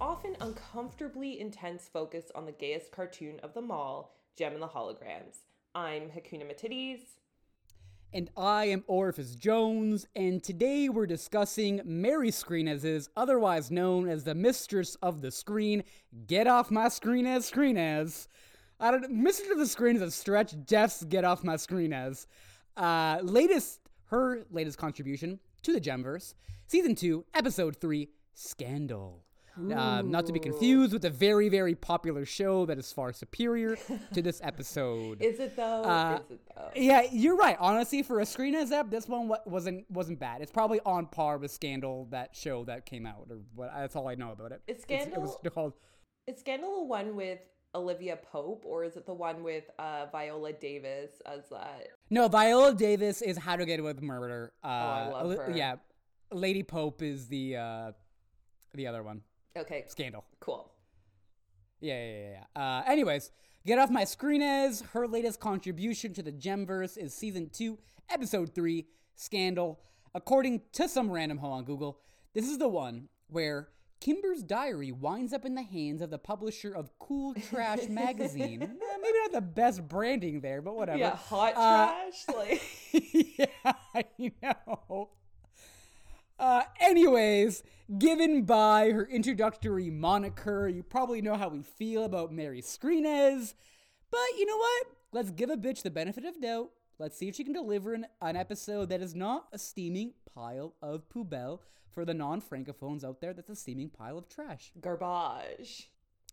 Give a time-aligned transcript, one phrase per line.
[0.00, 5.40] often uncomfortably intense focus on the gayest cartoon of them all, Jem and the Holograms.
[5.74, 7.00] I'm Hakuna Matidis.
[8.12, 14.34] And I am Orifice Jones, and today we're discussing Mary Skrenes's, otherwise known as the
[14.34, 15.84] Mistress of the Screen.
[16.26, 18.26] Get off my screen as screen as.
[18.80, 20.54] I don't Mistress of the Screen is a stretch.
[20.64, 22.26] Jeff's Get Off My Screen as.
[22.76, 26.34] Uh, latest, her latest contribution to the Jemverse,
[26.66, 29.22] season two, episode three, Scandal.
[29.58, 33.76] Uh, not to be confused with a very, very popular show that is far superior
[34.14, 35.20] to this episode.
[35.20, 35.82] Is it though?
[35.82, 36.70] Uh, Is it though?
[36.74, 37.56] Yeah, you're right.
[37.60, 40.40] Honestly, for a screen as app, this one wasn't wasn't bad.
[40.42, 43.70] It's probably on par with Scandal, that show that came out, or what.
[43.74, 44.62] That's all I know about it.
[44.66, 45.72] Is It's- it was Scandal- called.
[46.26, 47.40] Is Scandal the one with
[47.74, 51.88] Olivia Pope, or is it the one with uh, Viola Davis as that?
[52.10, 54.52] No, Viola Davis is How to Get Away with Murder.
[54.62, 55.52] Uh, Oh, I love her.
[55.56, 55.76] Yeah,
[56.32, 57.92] Lady Pope is the uh,
[58.74, 59.22] the other one.
[59.56, 60.24] Okay, Scandal.
[60.40, 60.70] cool.
[61.80, 62.44] Yeah, yeah, yeah.
[62.56, 62.62] yeah.
[62.62, 63.30] Uh, anyways,
[63.66, 67.78] get off my screen as her latest contribution to the Jemverse is season two,
[68.08, 69.80] episode three, Scandal.
[70.14, 72.00] According to some random hole on Google,
[72.34, 73.68] this is the one where
[74.00, 78.62] Kimber's diary winds up in the hands of the publisher of Cool Trash magazine.
[78.62, 78.66] Eh,
[79.02, 80.98] Maybe not the best branding there, but whatever.
[80.98, 82.36] Yeah, hot Uh, trash.
[82.36, 82.62] Like,
[83.38, 84.04] yeah, I
[84.42, 85.10] know.
[86.40, 87.62] Uh, anyways,
[87.98, 93.52] given by her introductory moniker, you probably know how we feel about Mary Skrenes.
[94.10, 94.86] But you know what?
[95.12, 96.70] Let's give a bitch the benefit of doubt.
[96.98, 100.74] Let's see if she can deliver an, an episode that is not a steaming pile
[100.80, 101.60] of poubelle
[101.94, 103.34] for the non francophones out there.
[103.34, 104.72] That's a steaming pile of trash.
[104.80, 105.90] garbage.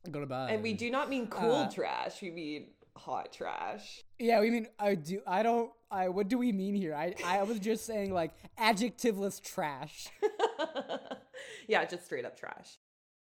[0.09, 0.49] Bed.
[0.51, 2.21] And we do not mean cool Uh, trash.
[2.21, 4.03] We mean hot trash.
[4.19, 5.21] Yeah, we mean I do.
[5.27, 5.71] I don't.
[5.89, 6.93] I what do we mean here?
[6.93, 10.07] I I was just saying like adjectiveless trash.
[11.67, 12.77] yeah, just straight up trash.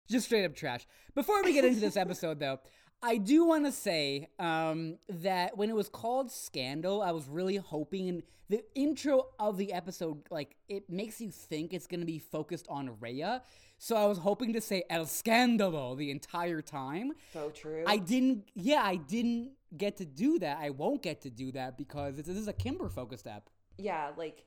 [0.09, 0.87] just straight up trash.
[1.15, 2.59] Before we get into this episode, though,
[3.01, 7.57] I do want to say um, that when it was called Scandal, I was really
[7.57, 12.17] hoping the intro of the episode, like, it makes you think it's going to be
[12.17, 13.43] focused on Rhea.
[13.77, 17.11] So I was hoping to say El Scandalo the entire time.
[17.33, 17.83] So true.
[17.85, 20.57] I didn't, yeah, I didn't get to do that.
[20.59, 23.49] I won't get to do that because it's, this is a Kimber focused app.
[23.77, 24.45] yeah, like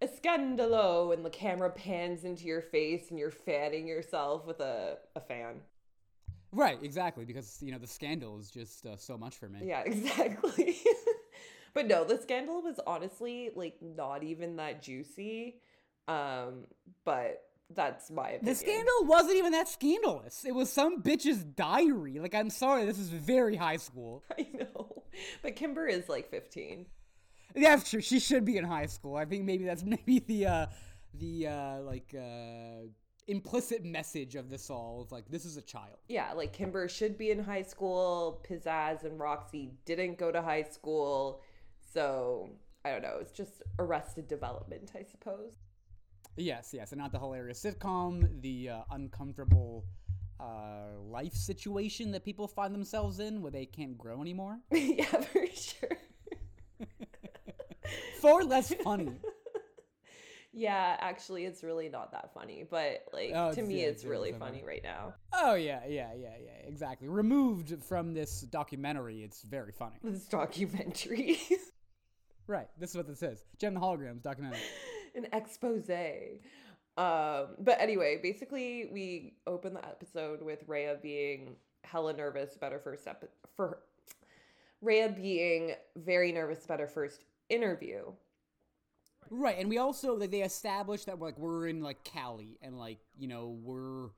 [0.00, 4.98] a scandalo, and the camera pans into your face, and you're fanning yourself with a,
[5.16, 5.56] a fan.
[6.52, 9.60] Right, exactly, because, you know, the scandal is just uh, so much for me.
[9.64, 10.78] Yeah, exactly.
[11.74, 15.60] but no, the scandal was honestly like not even that juicy.
[16.06, 16.64] Um,
[17.04, 17.42] but
[17.74, 18.44] that's my opinion.
[18.46, 20.44] The scandal wasn't even that scandalous.
[20.44, 22.18] It was some bitch's diary.
[22.18, 24.24] Like, I'm sorry, this is very high school.
[24.38, 25.02] I know.
[25.42, 26.86] But Kimber is like 15.
[27.54, 28.00] Yeah, that's true.
[28.00, 29.16] She should be in high school.
[29.16, 30.66] I think maybe that's maybe the uh
[31.14, 32.86] the uh like uh
[33.28, 35.98] implicit message of this all is like this is a child.
[36.08, 38.44] Yeah, like Kimber should be in high school.
[38.48, 41.42] Pizzazz and Roxy didn't go to high school.
[41.92, 42.50] So
[42.84, 43.18] I don't know.
[43.20, 45.52] It's just arrested development, I suppose.
[46.36, 49.84] Yes, yes, and not the hilarious sitcom, the uh, uncomfortable
[50.40, 54.58] uh life situation that people find themselves in where they can't grow anymore.
[54.70, 55.98] yeah, for sure.
[58.20, 59.12] Far less funny.
[60.58, 62.64] Yeah, actually, it's really not that funny.
[62.68, 65.14] But like Oh, to me, yeah, it's it's really really funny right now.
[65.32, 67.06] Oh yeah, yeah, yeah, yeah, exactly.
[67.06, 69.96] Removed from this documentary, it's very funny.
[70.02, 71.38] This documentary,
[72.48, 73.44] Right, this is what this is.
[73.58, 74.58] Jem the Holograms documentary.
[75.14, 75.88] an expose.
[76.96, 81.54] Um, but anyway, basically, we open the episode with Rhea being
[81.84, 83.22] hella nervous about her first step
[83.54, 83.78] for
[84.80, 88.02] Rhea being very nervous about her first interview.
[89.30, 92.78] Right, and we also like they established that we're like we're in like Cali and
[92.78, 94.08] like you know we're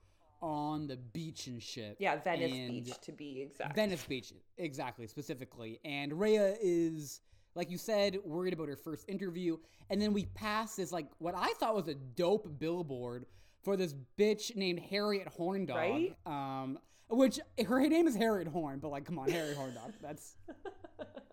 [0.42, 1.96] on the beach and shit.
[1.98, 3.74] Yeah, Venice and- Beach to be exact.
[3.74, 5.80] Venice Beach, exactly, specifically.
[5.84, 7.20] And Rhea is,
[7.54, 9.58] like you said, worried about her first interview.
[9.90, 13.26] And then we pass this, like, what I thought was a dope billboard
[13.62, 15.74] for this bitch named Harriet Horndog.
[15.74, 16.16] Right?
[16.24, 16.78] Um,
[17.08, 19.92] which her name is Harriet Horn, but like, come on, Harriet Horndog.
[20.00, 20.36] That's.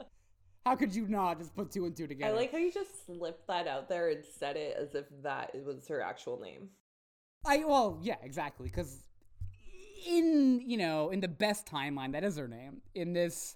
[0.67, 2.33] How could you not just put two and two together?
[2.33, 5.55] I like how you just slipped that out there and said it as if that
[5.65, 6.67] was her actual name.
[7.45, 8.67] I well, yeah, exactly.
[8.67, 9.05] Because
[10.05, 12.81] in you know in the best timeline, that is her name.
[12.95, 13.55] In this,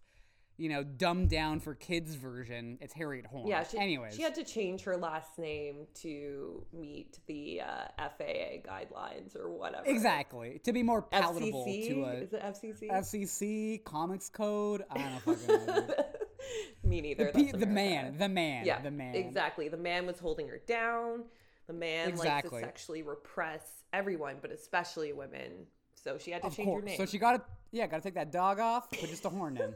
[0.55, 3.45] you know, dumbed down for kids version, it's Harriet Horn.
[3.45, 8.61] Yeah, she, Anyways, she had to change her last name to meet the uh, FAA
[8.65, 9.83] guidelines or whatever.
[9.85, 11.87] exactly to be more palatable FCC?
[11.89, 12.89] to a Is it FCC?
[12.89, 14.85] FCC Comics Code.
[14.89, 15.87] I don't know.
[16.41, 16.89] Fucking know, dude.
[16.89, 17.31] Me neither.
[17.33, 19.15] That's the man, the man, Yeah, the man.
[19.15, 19.67] Exactly.
[19.67, 21.23] The man was holding her down.
[21.67, 22.61] The man Exactly.
[22.61, 25.67] likes to sexually repress everyone, but especially women.
[25.95, 26.97] So she had to Of change her name.
[26.97, 27.41] So she got to
[27.71, 29.73] yeah, got to take that dog off, put just a horn in.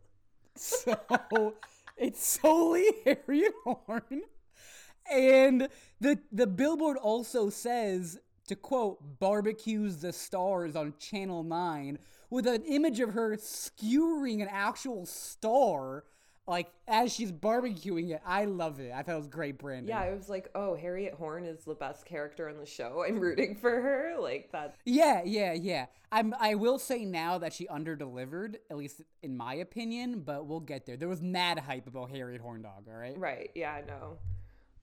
[0.54, 1.54] so
[1.96, 4.22] it's solely Harriet Horn,
[5.10, 5.68] and
[6.00, 8.18] the the billboard also says
[8.48, 11.98] to quote barbecues the stars on Channel Nine
[12.32, 16.04] with an image of her skewering an actual star.
[16.46, 18.90] Like as she's barbecuing it, I love it.
[18.92, 19.90] I thought it was great branding.
[19.90, 23.04] yeah, I was like, oh, Harriet Horn is the best character on the show.
[23.06, 24.16] I'm rooting for her.
[24.18, 24.76] Like that.
[24.84, 25.86] Yeah, yeah, yeah.
[26.10, 26.34] I'm.
[26.40, 30.20] I will say now that she underdelivered, at least in my opinion.
[30.20, 30.96] But we'll get there.
[30.96, 33.16] There was mad hype about Harriet horn dog All right.
[33.16, 33.50] Right.
[33.54, 34.18] Yeah, I know.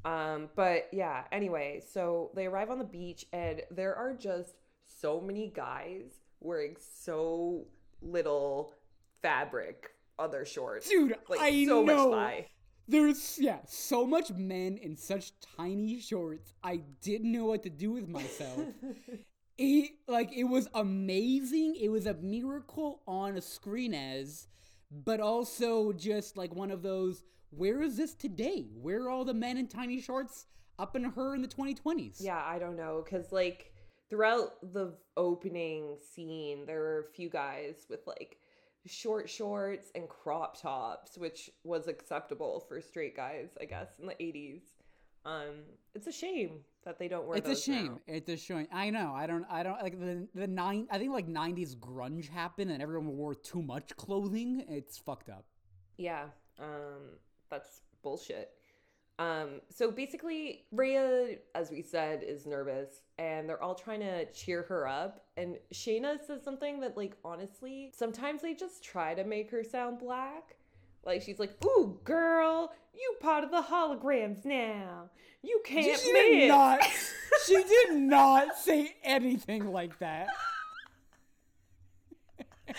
[0.06, 4.54] Um, but yeah, anyway, so they arrive on the beach and there are just
[4.86, 7.66] so many guys wearing so
[8.02, 8.74] little
[9.22, 10.90] fabric on their shorts.
[10.90, 12.10] Dude, like I so know.
[12.10, 12.48] much thigh.
[12.88, 16.54] There's yeah, so much men in such tiny shorts.
[16.64, 18.66] I didn't know what to do with myself.
[19.58, 21.76] it like it was amazing.
[21.80, 24.48] It was a miracle on a screen as,
[24.92, 27.22] but also just like one of those.
[27.52, 28.68] Where is this today?
[28.76, 30.46] Where are all the men in tiny shorts
[30.78, 32.18] up in her in the 2020s?
[32.20, 33.69] Yeah, I don't know cuz like
[34.10, 38.38] throughout the opening scene there were a few guys with like
[38.86, 44.14] short shorts and crop tops, which was acceptable for straight guys, I guess, in the
[44.14, 44.62] 80s.
[45.26, 45.64] Um,
[45.94, 47.76] it's a shame that they don't wear It's a those now.
[47.76, 48.00] shame.
[48.08, 48.68] It's a shame.
[48.72, 49.14] I know.
[49.14, 49.46] I don't.
[49.50, 50.88] I don't like the the nine.
[50.90, 54.64] I think like '90s grunge happened and everyone wore too much clothing.
[54.70, 55.44] It's fucked up.
[55.98, 56.24] Yeah,
[56.58, 57.18] um,
[57.52, 58.52] that's bullshit.
[59.20, 64.64] Um, so basically, Rhea, as we said, is nervous, and they're all trying to cheer
[64.64, 65.26] her up.
[65.36, 70.00] And Shana says something that, like, honestly, sometimes they just try to make her sound
[70.00, 70.56] black.
[71.06, 75.10] Like she's like, "Ooh, girl, you part of the holograms now.
[75.42, 76.82] You can't she miss." did not.
[77.46, 80.28] she did not say anything like that.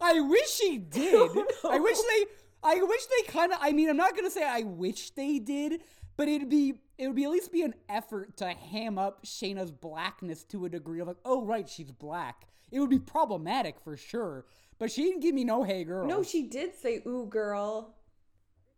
[0.00, 1.30] I wish she did.
[1.64, 2.24] I wish they.
[2.62, 3.58] I wish they kind of.
[3.60, 5.82] I mean, I'm not gonna say I wish they did,
[6.16, 6.74] but it'd be.
[6.98, 10.68] It would be at least be an effort to ham up Shana's blackness to a
[10.68, 12.46] degree of like, oh right, she's black.
[12.70, 14.44] It would be problematic for sure.
[14.78, 16.06] But she didn't give me no hey girl.
[16.06, 17.94] No, she did say, "Ooh, girl."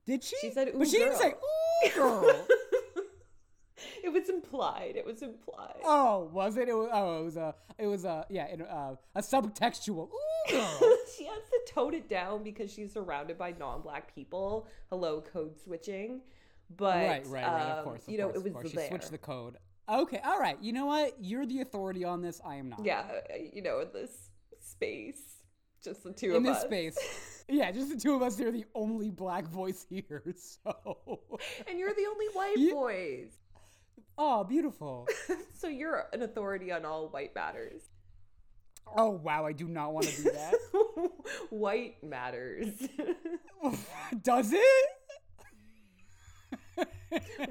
[0.05, 0.37] did she?
[0.41, 2.47] She said, "Ooh, but she didn't say ooh girl.
[4.05, 4.95] it was implied.
[4.97, 5.81] It was implied.
[5.85, 6.69] Oh, was it?
[6.69, 10.09] it was, oh, it was a, it was a, yeah, it, uh, a subtextual.
[10.09, 10.49] Ooh,
[11.17, 14.67] she has to tone it down because she's surrounded by non-black people.
[14.91, 16.21] Hello, code switching.
[16.77, 17.63] But right, right, right.
[17.63, 18.71] Of um, course, of you know, course, it was.
[18.71, 19.57] She switched the code.
[19.89, 20.57] Okay, all right.
[20.61, 21.17] You know what?
[21.21, 22.41] You're the authority on this.
[22.45, 22.85] I am not.
[22.85, 24.31] yeah, uh, you know, in this
[24.61, 25.21] space,
[25.85, 26.65] just the two In of us.
[26.65, 27.29] In this space.
[27.49, 28.39] Yeah, just the two of us.
[28.39, 30.23] You're the only black voice here.
[30.37, 31.21] So,
[31.69, 33.33] and you're the only white Ye- boys.
[34.19, 35.09] Oh, beautiful.
[35.55, 37.83] so you're an authority on all white matters.
[38.97, 40.55] Oh wow, I do not want to do that.
[41.51, 42.69] white matters.
[44.23, 44.89] Does it?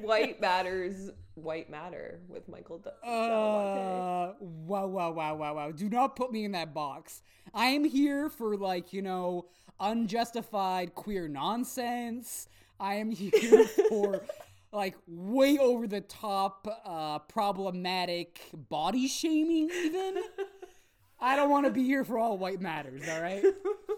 [0.02, 1.10] white matters.
[1.36, 2.80] White matter with Michael.
[2.80, 2.90] D-.
[3.04, 5.72] Uh, wow, wow, wow, wow, wow.
[5.72, 7.22] Do not put me in that box.
[7.54, 9.46] I am here for, like, you know,
[9.80, 12.48] unjustified queer nonsense.
[12.80, 14.22] I am here for,
[14.72, 20.22] like, way over the top, uh, problematic body shaming, even.
[21.20, 23.44] I don't want to be here for all white matters, all right?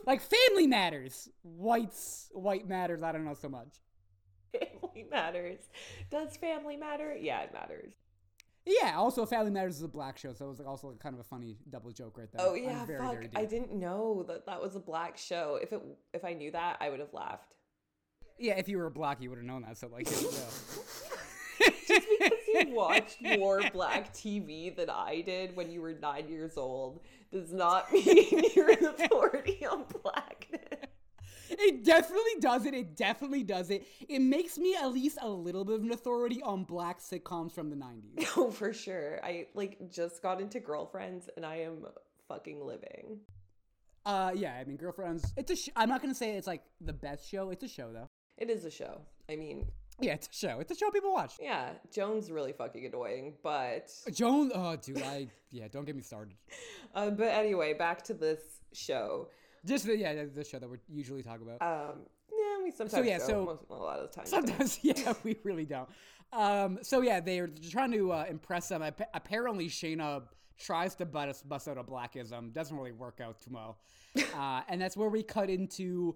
[0.06, 1.30] Like, family matters.
[1.44, 3.70] Whites, white matters, I don't know so much.
[4.52, 5.60] Family matters.
[6.12, 7.16] Does family matter?
[7.18, 7.94] Yeah, it matters.
[8.66, 11.20] Yeah, also Family Matters is a black show, so it was like also kind of
[11.20, 12.46] a funny double joke right there.
[12.46, 13.14] Oh yeah, very, fuck!
[13.14, 15.60] very I didn't know that that was a black show.
[15.62, 15.82] If it
[16.14, 17.53] if I knew that, I would have laughed.
[18.44, 19.78] Yeah, if you were black, you would have known that.
[19.78, 20.44] So like, here we go.
[21.88, 26.58] Just because you watched more black TV than I did when you were nine years
[26.58, 27.00] old
[27.32, 30.90] does not mean you're an authority on blackness.
[31.52, 32.74] it definitely does it.
[32.74, 33.88] It definitely does it.
[34.10, 37.70] It makes me at least a little bit of an authority on black sitcoms from
[37.70, 38.28] the '90s.
[38.36, 39.22] Oh, for sure.
[39.24, 41.86] I like just got into Girlfriends, and I am
[42.28, 43.20] fucking living.
[44.06, 45.32] Uh, yeah, I mean, Girlfriends.
[45.38, 45.56] It's a.
[45.56, 47.50] Sh- I'm not gonna say it's like the best show.
[47.50, 48.10] It's a show though.
[48.38, 49.02] It is a show.
[49.30, 49.66] I mean,
[50.00, 50.60] Yeah, it's a show.
[50.60, 51.34] It's a show people watch.
[51.42, 54.52] yeah, Joan's really fucking annoying, but Joan.
[54.54, 55.28] Oh, dude, I.
[55.52, 56.34] Yeah, don't get me started.
[56.96, 58.40] uh, but anyway, back to this
[58.74, 59.30] show.
[59.66, 61.62] Just the, yeah, the show that we usually talk about.
[61.62, 62.00] Um,
[62.32, 64.26] yeah, we sometimes yeah, don't, so- most, a lot of the time.
[64.30, 64.48] don't.
[64.48, 65.88] Sometimes, yeah, we really don't.
[66.34, 68.84] Um, so yeah, they're trying to uh, impress them.
[69.14, 70.24] Apparently, Shana
[70.58, 73.78] tries to bust, bust out a blackism, doesn't really work out too well,
[74.36, 76.16] uh, and that's where we cut into.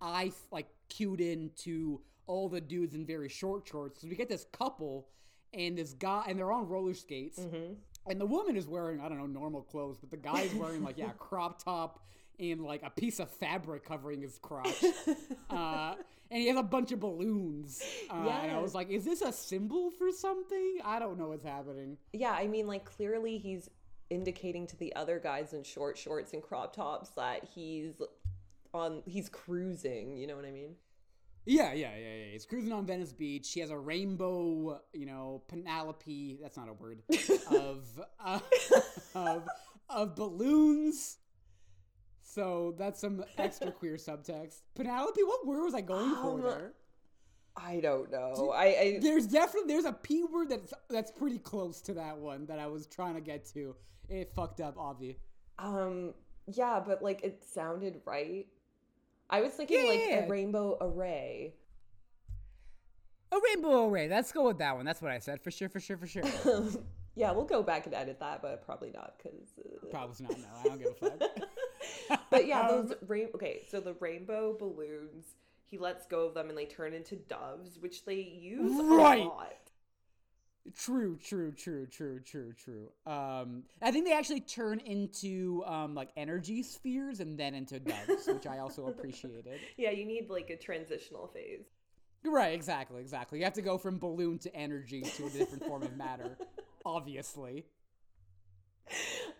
[0.00, 4.46] I like cued into all the dudes in very short shorts because we get this
[4.52, 5.08] couple
[5.54, 7.38] and this guy and they're on roller skates
[8.06, 10.98] and the woman is wearing I don't know normal clothes, but the guy's wearing like
[10.98, 12.04] yeah crop top
[12.40, 14.84] and like a piece of fabric covering his crotch,
[15.50, 15.94] uh,
[16.30, 17.82] and he has a bunch of balloons.
[18.08, 18.14] Uh,
[18.44, 20.78] And I was like, is this a symbol for something?
[20.84, 21.96] I don't know what's happening.
[22.12, 23.68] Yeah, I mean, like clearly he's
[24.10, 28.00] indicating to the other guys in short shorts and crop tops that he's
[28.78, 30.16] on, he's cruising.
[30.16, 30.76] You know what I mean?
[31.46, 32.32] Yeah, yeah, yeah, yeah.
[32.32, 33.50] He's cruising on Venice Beach.
[33.52, 36.38] He has a rainbow, you know, Penelope.
[36.42, 37.02] That's not a word.
[37.50, 37.88] of
[38.24, 38.40] uh,
[39.14, 39.48] of
[39.88, 41.18] of balloons.
[42.22, 44.60] So that's some extra queer subtext.
[44.74, 46.72] Penelope, what word was I going for Um, there?
[47.56, 48.52] I don't know.
[48.54, 52.46] I, I There's definitely there's a p word that's that's pretty close to that one
[52.46, 53.74] that I was trying to get to.
[54.08, 55.18] It fucked up, Avi.
[55.58, 56.14] um,
[56.46, 58.46] yeah, but like it sounded right.
[59.30, 60.24] I was thinking like Yeah.
[60.24, 61.54] a rainbow array.
[63.30, 64.08] A rainbow array.
[64.08, 64.86] Let's go with that one.
[64.86, 66.22] That's what I said for sure, for sure, for sure.
[67.14, 69.48] yeah, we'll go back and edit that, but probably not because.
[69.58, 70.38] Uh, Probably not.
[70.38, 71.10] No, I don't give a
[72.08, 72.20] fuck.
[72.30, 73.28] but yeah, those rain.
[73.34, 75.26] Okay, so the rainbow balloons,
[75.64, 79.20] he lets go of them and they turn into doves, which they use Right.
[79.20, 79.52] a lot.
[80.76, 82.90] True, true, true, true, true, true.
[83.06, 88.26] Um, I think they actually turn into um, like energy spheres and then into doves,
[88.26, 89.60] which I also appreciated.
[89.76, 91.64] Yeah, you need like a transitional phase.
[92.24, 93.38] Right, exactly, exactly.
[93.38, 96.36] You have to go from balloon to energy to a different form of matter,
[96.84, 97.66] obviously.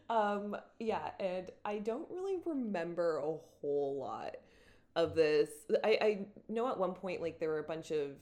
[0.09, 4.37] Um, yeah, and I don't really remember a whole lot
[4.97, 5.51] of this.
[5.85, 8.13] I, I know at one point like there were a bunch of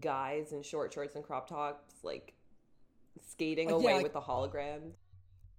[0.00, 2.34] guys in short shorts and crop tops like
[3.28, 4.92] skating Oh, yeah, away like- with the holograms.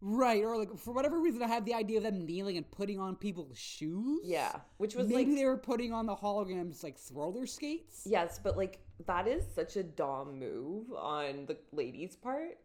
[0.04, 3.00] Right, or like for whatever reason, I had the idea of them kneeling and putting
[3.00, 4.22] on people's shoes.
[4.24, 8.02] Yeah, which was maybe like they were putting on the holograms like roller skates.
[8.06, 12.58] yes, but like that is such a dom move on the ladies' part.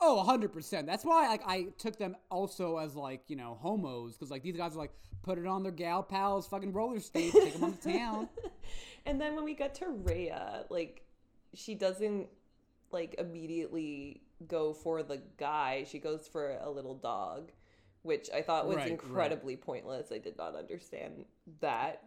[0.00, 0.84] Oh, 100%.
[0.84, 4.56] That's why like I took them also as like, you know, homos cuz like these
[4.56, 7.78] guys are like put it on their gal pals fucking roller skates, take them on
[7.80, 8.28] the town.
[9.06, 11.02] And then when we get to Rhea, like
[11.54, 12.28] she doesn't
[12.92, 15.84] like immediately go for the guy.
[15.88, 17.52] She goes for a little dog,
[18.02, 18.90] which I thought was Right, right.
[18.92, 20.10] incredibly pointless.
[20.12, 21.24] I did not understand
[21.60, 22.02] that.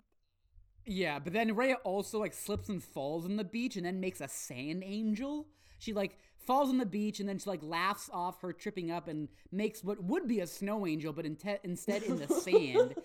[0.86, 4.22] Yeah, but then Rhea also like slips and falls on the beach and then makes
[4.22, 5.48] a sand angel.
[5.80, 9.08] She like falls on the beach and then she like laughs off her tripping up
[9.08, 12.96] and makes what would be a snow angel but inte- instead in the sand.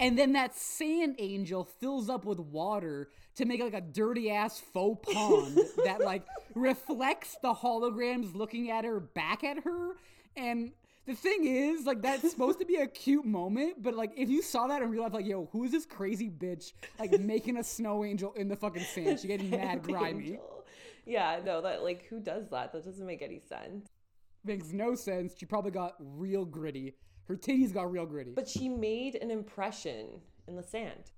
[0.00, 4.60] And then that sand angel fills up with water to make like a dirty ass
[4.72, 9.92] faux pond that like reflects the holograms looking at her back at her.
[10.36, 10.72] And
[11.06, 14.40] the thing is, like, that's supposed to be a cute moment, but like, if you
[14.40, 17.64] saw that in real life, like, yo, who is this crazy bitch like making a
[17.64, 19.18] snow angel in the fucking sand?
[19.18, 20.26] She getting mad grimy.
[20.26, 20.64] angel.
[21.04, 22.72] Yeah, no, that like who does that?
[22.72, 23.88] That doesn't make any sense.
[24.44, 25.34] Makes no sense.
[25.36, 26.94] She probably got real gritty.
[27.28, 28.32] Her titties got real gritty.
[28.34, 31.12] But she made an impression in the sand.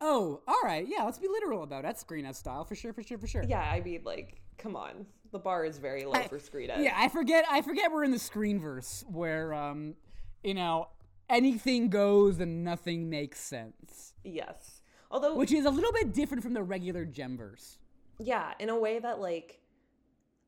[0.00, 1.82] oh, all right, yeah, let's be literal about it.
[1.84, 3.42] That's Screen S style for sure, for sure, for sure.
[3.44, 5.06] Yeah, I mean, like, come on.
[5.32, 7.44] The bar is very low I- for Screen Yeah, I forget.
[7.50, 9.94] I forget we're in the screenverse where, um,
[10.42, 10.88] you know,
[11.28, 14.82] anything goes and nothing makes sense, Yes.
[15.10, 17.78] Although, which is a little bit different from the regular Jemverse.
[18.18, 19.60] yeah, in a way that, like,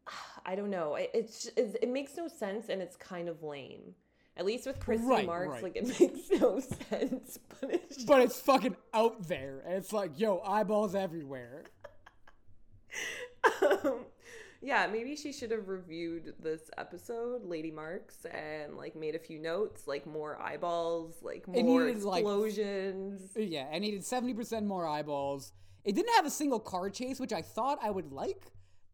[0.46, 0.94] I don't know.
[0.96, 3.94] It, it's, it's it makes no sense and it's kind of lame.
[4.38, 5.62] At least with Christy Right, Marx, right.
[5.62, 7.38] like, it makes no sense.
[7.60, 11.64] But it's But it's fucking out there, and it's like, yo, eyeballs everywhere.
[13.62, 14.06] um,
[14.62, 19.38] yeah, maybe she should have reviewed this episode, Lady Marx, and like made a few
[19.38, 23.30] notes, like more eyeballs, like more needed, like- explosions.
[23.36, 25.52] Yeah, I needed seventy percent more eyeballs.
[25.84, 28.42] It didn't have a single car chase, which I thought I would like,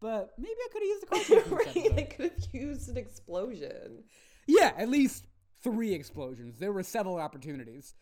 [0.00, 1.74] but maybe I could have used the car chase.
[1.86, 1.98] right?
[1.98, 4.04] I could have used an explosion.
[4.46, 5.26] Yeah, at least
[5.62, 6.58] three explosions.
[6.58, 7.94] There were several opportunities.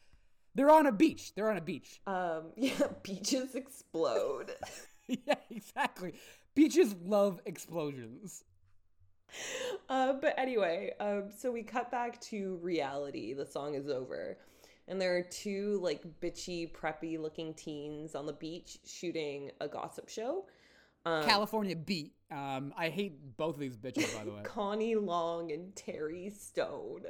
[0.55, 1.35] They're on a beach.
[1.35, 2.00] They're on a beach.
[2.07, 4.52] Um, yeah, beaches explode.
[5.07, 6.14] yeah, exactly.
[6.55, 8.45] Beaches love explosions.
[9.88, 13.33] uh, but anyway, um, so we cut back to reality.
[13.33, 14.38] The song is over.
[14.88, 20.09] And there are two like bitchy, preppy looking teens on the beach shooting a gossip
[20.09, 20.47] show.
[21.07, 22.12] Um, California beat.
[22.31, 24.40] Um, I hate both of these bitches, by the way.
[24.45, 27.05] Connie Long and Terry Stone.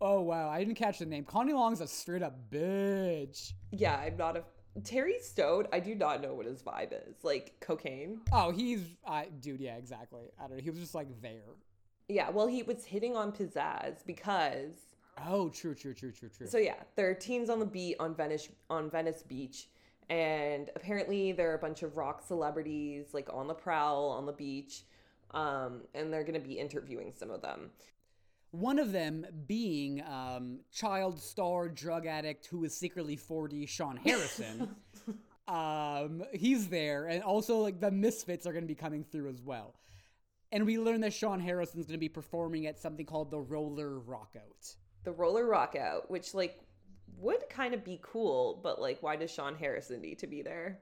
[0.00, 1.24] Oh wow, I didn't catch the name.
[1.24, 3.52] Connie Long's a straight up bitch.
[3.70, 4.44] Yeah, I'm not a
[4.82, 5.66] Terry Stone.
[5.72, 7.16] I do not know what his vibe is.
[7.22, 8.20] Like cocaine.
[8.32, 9.60] Oh, he's, I, dude.
[9.60, 10.30] Yeah, exactly.
[10.38, 10.62] I don't know.
[10.62, 11.42] He was just like there.
[12.08, 14.74] Yeah, well, he was hitting on Pizzazz because
[15.26, 16.46] Oh, true, true, true, true, true.
[16.46, 19.68] So yeah, there are teens on the beat on Venice on Venice Beach,
[20.08, 24.32] and apparently there are a bunch of rock celebrities like on the prowl on the
[24.32, 24.84] beach,
[25.32, 27.70] um, and they're gonna be interviewing some of them.
[28.52, 34.74] One of them being um, child star drug addict who is secretly 40, Sean Harrison.
[35.48, 39.40] um, he's there, and also like the Misfits are going to be coming through as
[39.40, 39.74] well.
[40.52, 44.00] And we learn that Sean Harrison's going to be performing at something called the Roller
[44.00, 44.74] Rockout.
[45.04, 46.58] The roller rockout, which like
[47.16, 50.80] would kind of be cool, but like why does Sean Harrison need to be there?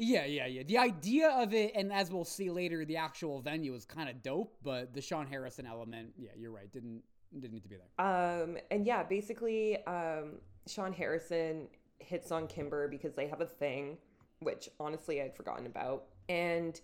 [0.00, 0.62] Yeah, yeah, yeah.
[0.62, 4.22] The idea of it, and as we'll see later, the actual venue is kind of
[4.22, 7.02] dope, but the Sean Harrison element, yeah, you're right, didn't
[7.34, 8.06] didn't need to be there.
[8.06, 10.36] Um, and yeah, basically, um,
[10.66, 11.66] Sean Harrison
[11.98, 13.98] hits on Kimber because they have a thing,
[14.38, 16.04] which honestly I'd forgotten about.
[16.28, 16.80] And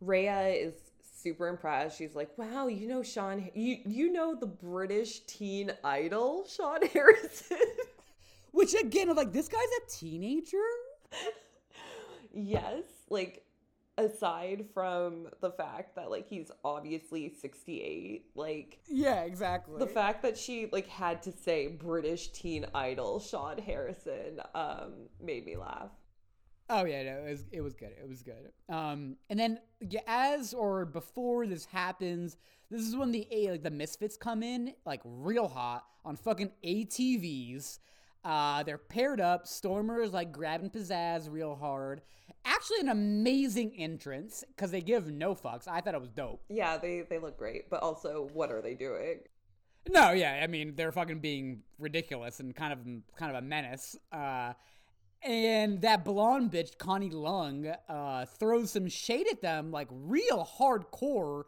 [0.00, 1.98] Rhea is super impressed.
[1.98, 7.58] She's like, "Wow, you know Sean, you you know the British teen idol, Sean Harrison."
[8.52, 10.58] Which again, I'm like, this guy's a teenager.
[12.34, 13.44] yes, like
[13.98, 19.78] aside from the fact that like he's obviously 68 like Yeah, exactly.
[19.78, 25.44] the fact that she like had to say british teen idol sean harrison um made
[25.44, 25.90] me laugh
[26.70, 27.90] Oh yeah, no, it was it was good.
[28.00, 28.50] It was good.
[28.70, 32.38] Um, and then yeah, as or before this happens,
[32.70, 36.50] this is when the A like the Misfits come in like real hot on fucking
[36.64, 37.78] ATVs.
[38.24, 39.46] Uh, they're paired up.
[39.46, 42.00] Stormer's like grabbing pizzazz real hard.
[42.44, 45.68] Actually, an amazing entrance because they give no fucks.
[45.68, 46.42] I thought it was dope.
[46.48, 49.20] yeah they they look great but also what are they doing
[49.88, 52.78] No, yeah, I mean they're fucking being ridiculous and kind of
[53.16, 53.96] kind of a menace.
[54.10, 54.52] Uh,
[55.24, 61.44] and that blonde bitch Connie Long uh, throws some shade at them, like real hardcore,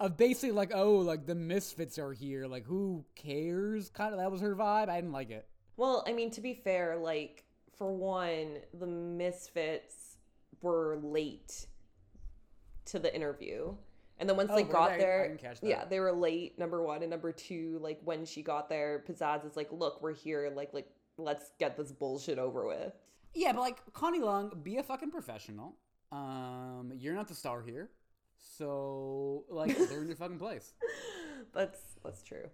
[0.00, 3.90] of basically like, oh, like the misfits are here, like who cares?
[3.90, 4.88] Kind of that was her vibe.
[4.88, 5.46] I didn't like it.
[5.76, 7.44] well i mean to be fair like
[7.76, 10.07] for one the misfits
[10.62, 11.66] were late
[12.86, 13.74] to the interview
[14.20, 14.98] and then once Oh, they got they?
[14.98, 15.68] There didn't catch that.
[15.68, 19.46] yeah they were late number one and number two like when she got there pizzazz
[19.46, 22.92] is like look we're here like like let's get this bullshit over with
[23.34, 25.76] Yeah, but like Connie Long, be a fucking professional.
[26.12, 27.90] Um, you're not the star here,
[28.56, 30.72] so like they're in your fucking place.
[31.52, 32.48] that's that's true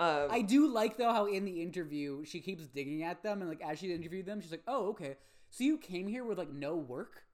[0.00, 3.48] um I do like though how in the interview she keeps digging at them and
[3.48, 5.16] like as she interviewed them she's like, "Oh, okay.
[5.50, 7.24] So you came here with like no work?"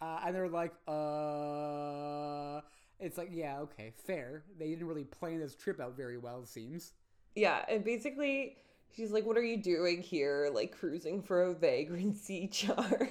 [0.00, 2.60] Uh, and they're like, "Uh."
[2.98, 4.44] It's like, yeah, okay, fair.
[4.58, 6.94] They didn't really plan this trip out very well, it seems.
[7.34, 8.56] Yeah, and basically
[8.94, 10.50] she's like, What are you doing here?
[10.52, 13.10] Like cruising for a vagrancy charge.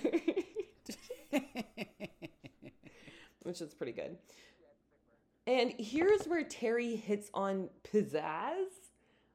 [3.43, 4.17] Which is pretty good.
[5.45, 8.65] And here's where Terry hits on pizzazz.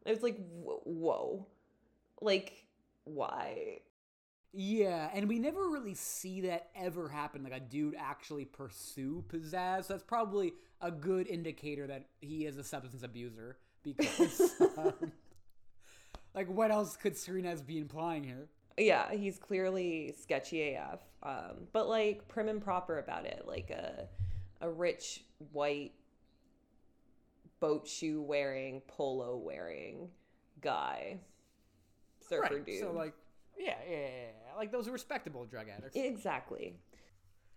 [0.05, 1.47] It's like, whoa.
[2.21, 2.67] Like,
[3.05, 3.79] why?
[4.53, 7.45] Yeah, and we never really see that ever happen.
[7.45, 9.85] Like a dude actually pursue pizzazz.
[9.85, 15.13] So that's probably a good indicator that he is a substance abuser because, um,
[16.35, 18.49] like, what else could Skrenes be implying here?
[18.77, 21.01] Yeah, he's clearly sketchy AF.
[21.23, 23.45] Um, but like prim and proper about it.
[23.47, 24.09] Like a
[24.61, 25.93] a rich white
[27.61, 30.09] boat shoe wearing, polo wearing
[30.61, 31.19] guy.
[32.29, 32.81] Surfer Right, dude.
[32.81, 33.15] So like,
[33.61, 35.97] yeah, yeah, yeah, like those respectable drug addicts.
[35.97, 36.75] exactly.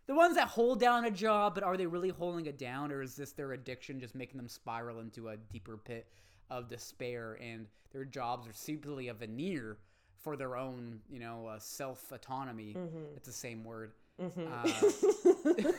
[0.07, 3.01] the ones that hold down a job, but are they really holding it down, or
[3.01, 6.07] is this their addiction just making them spiral into a deeper pit
[6.49, 9.77] of despair, and their jobs are simply a veneer
[10.21, 12.75] for their own, you know, uh, self autonomy?
[13.15, 13.93] It's the same word.
[14.19, 14.69] Uh,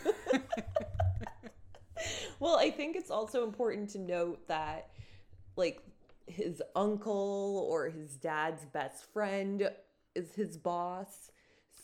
[2.40, 4.90] Well, I think it's also important to note that
[5.56, 5.80] like
[6.26, 9.70] his uncle or his dad's best friend
[10.14, 11.30] is his boss.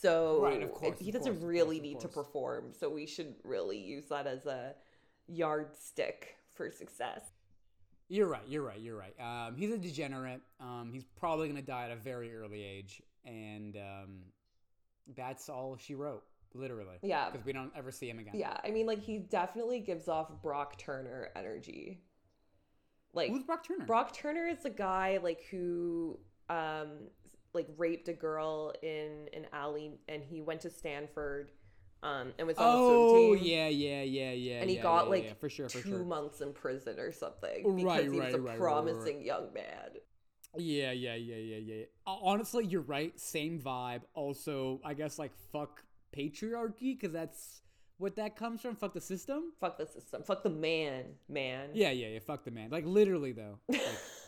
[0.00, 2.72] So Right, of course, he of doesn't course, really course, need to perform.
[2.78, 4.74] So we should really use that as a
[5.26, 7.22] yardstick for success.
[8.08, 8.42] You're right.
[8.48, 8.80] You're right.
[8.80, 9.14] You're right.
[9.20, 10.40] Um, he's a degenerate.
[10.60, 14.22] Um, he's probably going to die at a very early age, and um,
[15.16, 16.96] that's all she wrote, literally.
[17.02, 17.30] Yeah.
[17.30, 18.32] Because we don't ever see him again.
[18.34, 22.02] Yeah, I mean like he definitely gives off Brock Turner energy.
[23.12, 23.84] Like Who's Brock Turner?
[23.86, 26.88] Brock Turner is the guy like who um
[27.54, 31.52] like raped a girl in an alley and he went to Stanford
[32.02, 33.38] um and was on the Oh swim team.
[33.38, 34.60] yeah, yeah, yeah, yeah.
[34.60, 36.04] And he yeah, got yeah, like yeah, for sure, for two sure.
[36.04, 39.22] months in prison or something Right, because he right, was a right, right, right, promising
[39.22, 39.90] young man.
[40.56, 41.84] Yeah, yeah, yeah, yeah, yeah.
[42.06, 43.18] Honestly, you're right.
[43.20, 44.02] Same vibe.
[44.14, 45.84] Also, I guess like fuck
[46.16, 47.62] patriarchy because that's
[47.98, 48.74] what that comes from.
[48.74, 49.52] Fuck the system.
[49.60, 50.22] Fuck the system.
[50.24, 51.70] Fuck the man, man.
[51.74, 52.18] Yeah, yeah, yeah.
[52.20, 52.70] Fuck the man.
[52.70, 53.60] Like literally though.
[53.68, 53.80] Like,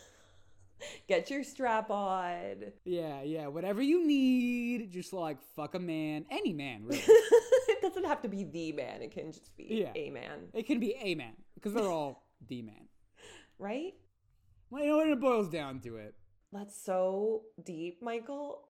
[1.12, 2.72] Get your strap on.
[2.86, 3.46] Yeah, yeah.
[3.48, 7.02] Whatever you need, just like fuck a man, any man, really.
[7.06, 9.02] it doesn't have to be the man.
[9.02, 9.92] It can just be Yeah.
[9.94, 12.88] a man, it can be a man because they're all the man.
[13.58, 13.92] right?
[14.70, 16.14] Well, you know when it boils down to it.
[16.50, 18.66] That's so deep, Michael.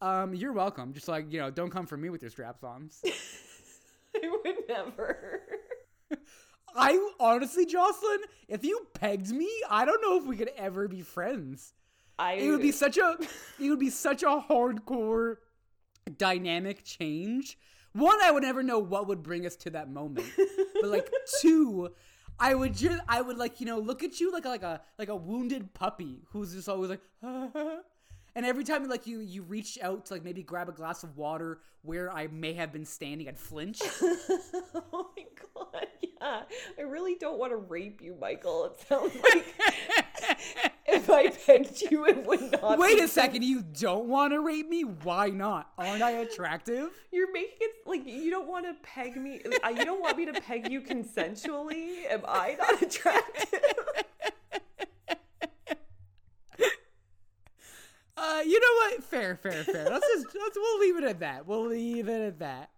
[0.00, 0.94] Um, you're welcome.
[0.94, 3.02] Just like you know, don't come for me with your strap-ons.
[4.16, 5.42] I would never.
[6.74, 11.02] I honestly, Jocelyn, if you pegged me, I don't know if we could ever be
[11.02, 11.72] friends.
[12.18, 13.16] I It would be such a,
[13.60, 15.36] it would be such a hardcore
[16.16, 17.58] dynamic change.
[17.92, 20.26] One, I would never know what would bring us to that moment.
[20.80, 21.10] but like
[21.40, 21.90] two,
[22.38, 24.80] I would just, I would like you know look at you like a, like a
[24.98, 27.00] like a wounded puppy who's just always like.
[28.36, 31.16] And every time, like you, you reach out to like maybe grab a glass of
[31.16, 33.80] water where I may have been standing, I'd flinch.
[34.02, 35.86] oh my god.
[36.78, 38.64] I really don't want to rape you, Michael.
[38.66, 39.54] It sounds like
[40.86, 42.78] if I pegged you, it would not.
[42.78, 44.82] Wait a second, you don't want to rape me?
[44.82, 45.70] Why not?
[45.76, 46.90] Aren't I attractive?
[47.12, 49.40] You're making it like you don't want to peg me.
[49.62, 52.10] uh, You don't want me to peg you consensually.
[52.10, 53.60] Am I not attractive?
[58.16, 59.04] Uh, you know what?
[59.04, 59.84] Fair, fair, fair.
[59.90, 61.46] Let's just let's we'll leave it at that.
[61.46, 62.70] We'll leave it at that.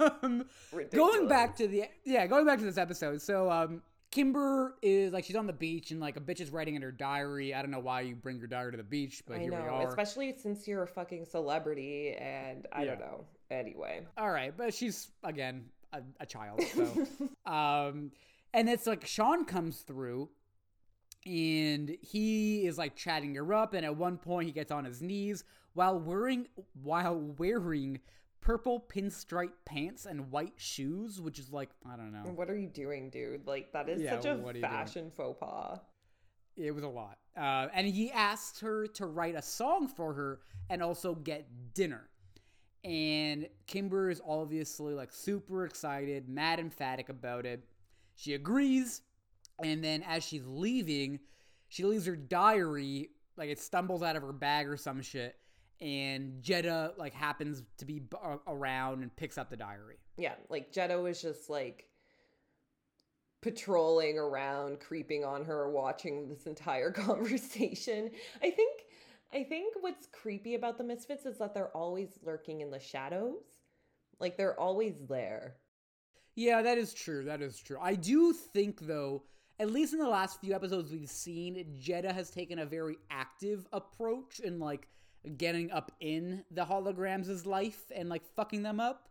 [0.00, 0.46] Um,
[0.92, 3.20] going back to the yeah, going back to this episode.
[3.20, 6.76] So um, Kimber is like she's on the beach and like a bitch is writing
[6.76, 7.54] in her diary.
[7.54, 9.58] I don't know why you bring your diary to the beach, but I here we
[9.58, 9.88] know, are.
[9.88, 13.24] especially since you're a fucking celebrity, and I don't know.
[13.50, 16.62] Anyway, All right, but she's again a, a child.
[16.62, 17.06] So,
[17.50, 18.12] um,
[18.54, 20.30] and it's like Sean comes through,
[21.26, 25.02] and he is like chatting her up, and at one point he gets on his
[25.02, 26.46] knees while wearing
[26.82, 28.00] while wearing
[28.40, 32.30] purple pinstripe pants and white shoes, which is like I don't know.
[32.34, 33.46] what are you doing, dude?
[33.46, 34.72] Like that is Yeah, such a what are you doing?
[34.72, 35.78] fashion faux pas.
[36.56, 37.18] It was a lot.
[37.36, 42.08] Uh, and he asked her to write a song for her and also get dinner.
[42.84, 47.64] And Kimber is obviously like super excited, mad emphatic about it.
[48.16, 49.02] She agrees.
[49.62, 51.20] And then as she's leaving,
[51.68, 55.36] she leaves her diary, like it stumbles out of her bag or some shit.
[55.80, 59.96] And Jetta like happens to be b- around and picks up the diary.
[60.16, 61.86] Yeah, like Jetta was just like
[63.40, 68.10] patrolling around, creeping on her, watching this entire conversation.
[68.42, 68.82] I think
[69.32, 73.42] I think what's creepy about the Misfits is that they're always lurking in the shadows.
[74.18, 75.56] Like they're always there.
[76.34, 77.24] Yeah, that is true.
[77.24, 77.78] That is true.
[77.80, 79.24] I do think, though,
[79.58, 83.66] at least in the last few episodes we've seen, Jetta has taken a very active
[83.72, 84.88] approach and like
[85.36, 89.08] getting up in the holograms' life and like fucking them up.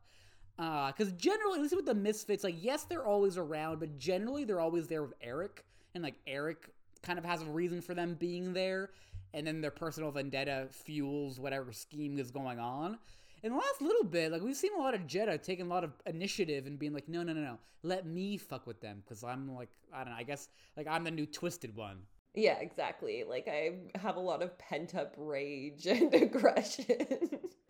[0.60, 4.44] Uh, because generally, at least with the Misfits, like yes, they're always around, but generally
[4.44, 6.70] they're always there with Eric, and like Eric
[7.04, 8.90] kind of has a reason for them being there,
[9.36, 12.98] and then their personal vendetta fuels whatever scheme is going on
[13.44, 15.84] in the last little bit, like we've seen a lot of Jetta taking a lot
[15.84, 19.24] of initiative and being like, no, no, no, no, let me fuck with them because
[19.24, 22.00] I'm like, I don't know, I guess like I'm the new twisted one.
[22.38, 23.24] Yeah, exactly.
[23.28, 26.86] Like I have a lot of pent up rage and aggression.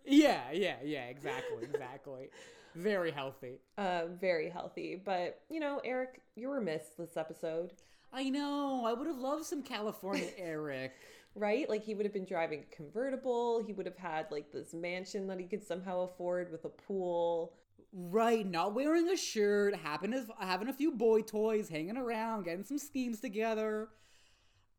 [0.06, 2.30] Yeah, yeah, yeah, exactly, exactly.
[2.76, 3.60] Very healthy.
[3.78, 5.02] uh, very healthy.
[5.04, 7.72] But you know, Eric, you were missed this episode.
[8.12, 8.84] I know.
[8.86, 10.94] I would have loved some California Eric.
[11.34, 11.70] right?
[11.70, 13.64] Like he would have been driving a convertible.
[13.66, 17.54] He would have had like this mansion that he could somehow afford with a pool.
[17.94, 22.66] Right, not wearing a shirt, having a, having a few boy toys, hanging around, getting
[22.66, 23.88] some schemes together.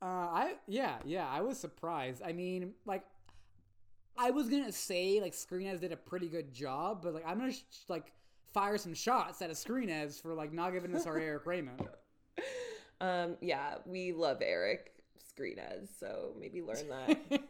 [0.00, 2.22] Uh, I yeah yeah I was surprised.
[2.24, 3.04] I mean, like,
[4.16, 7.52] I was gonna say like Skrenes did a pretty good job, but like I'm gonna
[7.52, 8.12] sh- like
[8.52, 11.88] fire some shots at a Skrenes for like not giving us our Eric Raymond.
[13.00, 17.18] Um, yeah, we love Eric Skrenes, so maybe learn that.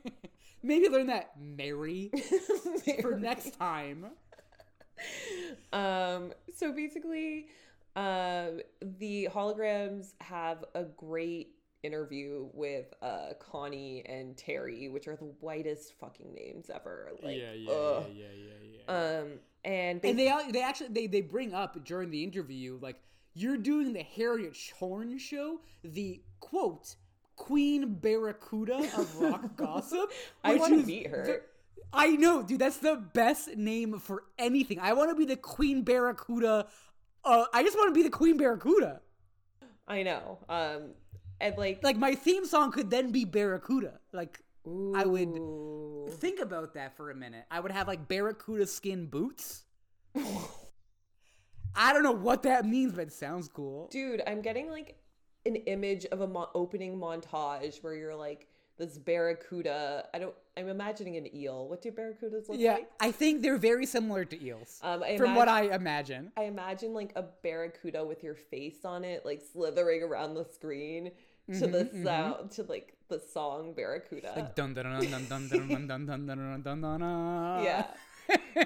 [0.60, 2.10] Maybe learn that Mary
[3.00, 4.06] for next time.
[5.72, 7.46] um, so basically,
[7.94, 15.32] um, the holograms have a great interview with uh Connie and Terry, which are the
[15.40, 17.10] whitest fucking names ever.
[17.22, 17.32] Like, ugh.
[17.36, 18.78] yeah, yeah, yeah.
[18.88, 19.18] Yeah.
[19.20, 19.28] Um,
[19.64, 22.96] and they, and they they actually they they bring up during the interview like
[23.34, 26.96] you're doing the Harriet Horn show, the quote
[27.36, 30.10] Queen Barracuda of rock gossip.
[30.42, 31.24] I want to meet her.
[31.24, 31.42] the-
[31.90, 32.58] I know, dude.
[32.58, 34.78] That's the best name for anything.
[34.78, 36.66] I want to be the Queen Barracuda.
[37.24, 39.00] Uh, I just want to be the Queen Barracuda.
[39.86, 40.38] I know.
[40.50, 40.90] Um,
[41.40, 44.00] and like, Like my theme song could then be Barracuda.
[44.12, 44.40] Like
[44.94, 47.44] I would- think about that for a minute.
[47.50, 49.64] I would have like Barracuda skin boots.
[51.74, 53.88] I don't know what that means, but it sounds cool.
[53.90, 54.96] Dude, I'm getting like
[55.46, 58.48] an image of a mo- opening montage where you're like
[58.78, 60.08] this barracuda.
[60.12, 60.34] I don't.
[60.56, 61.68] I'm imagining an eel.
[61.68, 62.90] What do barracudas look Yeah, like?
[62.98, 66.32] I think they're very similar to eels, Um, from what I imagine.
[66.36, 71.12] I imagine like a barracuda with your face on it, like slithering around the screen
[71.48, 72.04] to the Mhm, mhm.
[72.04, 74.32] sound to like the song Barracuda.
[74.36, 77.00] Like dun dun dun dun dun dun dun dun dun dun dun dun
[77.64, 77.86] yeah,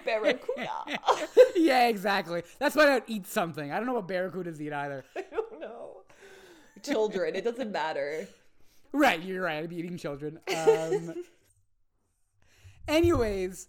[0.05, 0.71] Barracuda.
[1.57, 2.42] yeah, exactly.
[2.59, 3.71] That's why I don't eat something.
[3.71, 5.05] I don't know what barracudas eat either.
[5.16, 6.03] I don't know.
[6.83, 8.27] Children, it doesn't matter.
[8.92, 9.59] Right, you're right.
[9.62, 10.40] I'd be eating children.
[10.55, 11.14] Um,
[12.88, 13.68] anyways,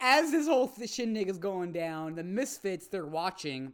[0.00, 3.72] as this whole th- shindig is going down, the Misfits they're watching,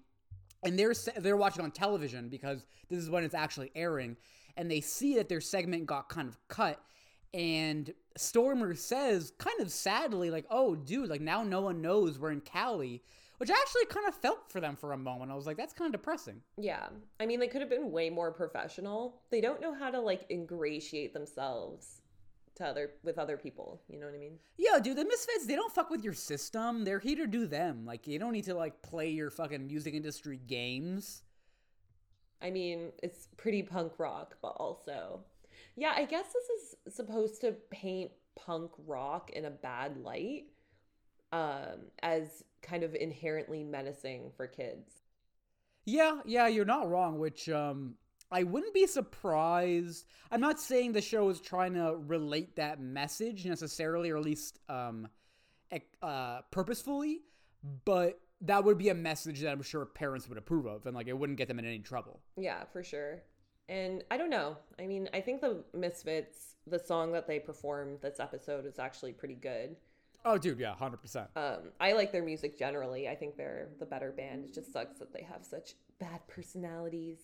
[0.62, 4.16] and they're they're watching on television because this is when it's actually airing,
[4.56, 6.80] and they see that their segment got kind of cut.
[7.32, 12.30] And Stormer says, kind of sadly, like, "Oh, dude, like now no one knows we're
[12.30, 13.02] in Cali,"
[13.38, 15.32] which I actually kind of felt for them for a moment.
[15.32, 16.88] I was like, "That's kind of depressing." Yeah,
[17.18, 19.20] I mean, they could have been way more professional.
[19.30, 22.02] They don't know how to like ingratiate themselves
[22.56, 23.82] to other with other people.
[23.88, 24.38] You know what I mean?
[24.56, 26.84] Yo, dude, the Misfits, they don't fuck with your system.
[26.84, 27.84] They're here to do them.
[27.84, 31.22] Like, you don't need to, like, play your fucking music industry games.
[32.42, 35.20] I mean, it's pretty punk rock, but also,
[35.77, 36.49] yeah, I guess this
[36.88, 40.44] is supposed to paint punk rock in a bad light,
[41.33, 44.90] um, as kind of inherently menacing for kids.
[45.87, 47.94] Yeah, yeah, you're not wrong, which, um,
[48.31, 50.07] I wouldn't be surprised.
[50.31, 54.59] I'm not saying the show is trying to relate that message necessarily, or at least,
[54.68, 55.09] um,
[56.03, 57.23] uh, purposefully,
[57.85, 61.09] but that would be a message that I'm sure parents would approve of, and, like,
[61.09, 62.20] it wouldn't get them in any trouble.
[62.37, 63.22] Yeah, for sure.
[63.68, 64.57] And I don't know.
[64.78, 69.12] I mean, I think the Misfits, the song that they performed this episode is actually
[69.12, 69.76] pretty good.
[70.26, 71.28] Oh, dude, yeah, 100%.
[71.37, 73.09] Um, I like their music generally.
[73.09, 74.44] I think they're the better band.
[74.44, 77.18] It just sucks that they have such bad personalities.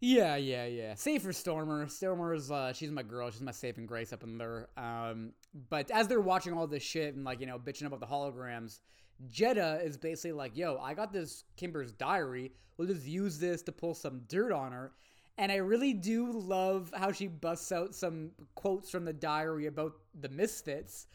[0.00, 0.94] Yeah, yeah, yeah.
[0.94, 1.88] Save for Stormer.
[1.88, 4.68] Stormer's uh she's my girl, she's my saving grace up in there.
[4.76, 5.32] Um
[5.68, 8.78] but as they're watching all this shit and like, you know, bitching about the holograms,
[9.26, 12.52] Jetta is basically like, yo, I got this Kimber's diary.
[12.76, 14.92] We'll just use this to pull some dirt on her.
[15.36, 19.92] And I really do love how she busts out some quotes from the diary about
[20.20, 21.06] the misfits.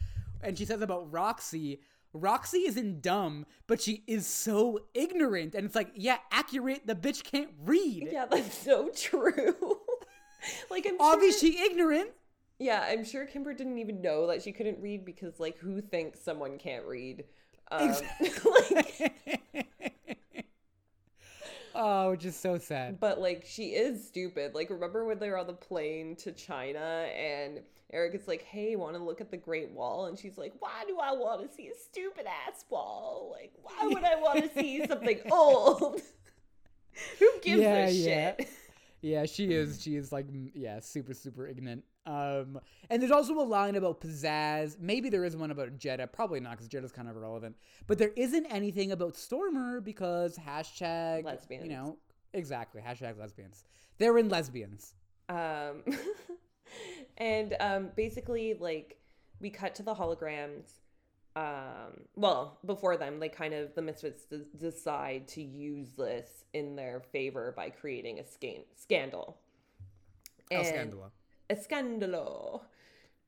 [0.42, 1.80] And she says about Roxy,
[2.12, 5.54] Roxy isn't dumb, but she is so ignorant.
[5.54, 6.86] And it's like, yeah, accurate.
[6.86, 8.08] The bitch can't read.
[8.12, 9.80] Yeah, that's so true.
[10.70, 12.10] like I'm Obviously sure, ignorant.
[12.58, 16.20] yeah, I'm sure Kimber didn't even know that she couldn't read because like who thinks
[16.20, 17.24] someone can't read?
[17.80, 17.94] Um,
[18.74, 19.12] like,
[21.74, 23.00] oh, which is so sad.
[23.00, 24.54] but like she is stupid.
[24.54, 27.60] Like remember when they were on the plane to China and
[27.92, 30.84] Eric is like, "Hey, want to look at the Great Wall?" And she's like, "Why
[30.86, 33.30] do I want to see a stupid ass wall?
[33.38, 36.00] Like, why would I want to see something old?
[37.18, 38.34] Who gives Yeah, a yeah.
[38.38, 38.48] shit?"
[39.02, 39.82] Yeah, she is.
[39.82, 41.84] She is like, yeah, super, super ignorant.
[42.06, 44.78] Um, and there's also a line about pizzazz.
[44.78, 46.06] Maybe there is one about Jetta.
[46.06, 47.56] Probably not, because Jetta's kind of irrelevant.
[47.86, 51.64] But there isn't anything about Stormer because hashtag Lesbians.
[51.64, 51.96] You know,
[52.34, 52.82] exactly.
[52.82, 53.64] Hashtag lesbians.
[53.98, 54.94] They're in lesbians.
[55.28, 55.82] Um,
[57.18, 58.98] and um, basically, like,
[59.40, 60.80] we cut to the holograms.
[61.36, 66.76] Um, well, before them, they kind of, the Misfits d- decide to use this in
[66.76, 69.38] their favor by creating a scan- scandal.
[70.50, 71.10] El And- Scandalo.
[71.50, 72.62] A scandalo.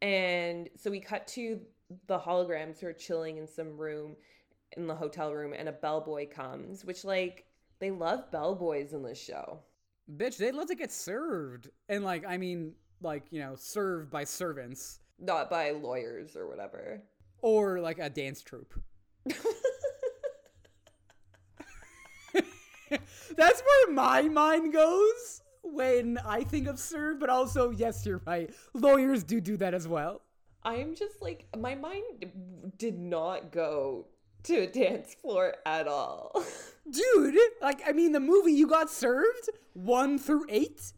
[0.02, 1.61] And so we cut to
[2.07, 4.16] the holograms who are chilling in some room
[4.76, 7.46] in the hotel room, and a bellboy comes, which, like,
[7.79, 9.61] they love bellboys in this show.
[10.16, 11.70] Bitch, they'd love to get served.
[11.88, 15.00] And like, I mean, like, you know, served by servants.
[15.18, 17.02] Not by lawyers or whatever.
[17.42, 18.74] Or like a dance troupe.
[23.37, 28.50] That's where my mind goes when I think of serve, but also, yes, you're right.
[28.74, 30.22] Lawyers do do that as well.
[30.62, 32.26] I'm just like my mind
[32.76, 34.07] did not go
[34.44, 36.33] to a dance floor at all.
[36.90, 40.92] Dude, like, I mean, the movie You Got Served, one through eight.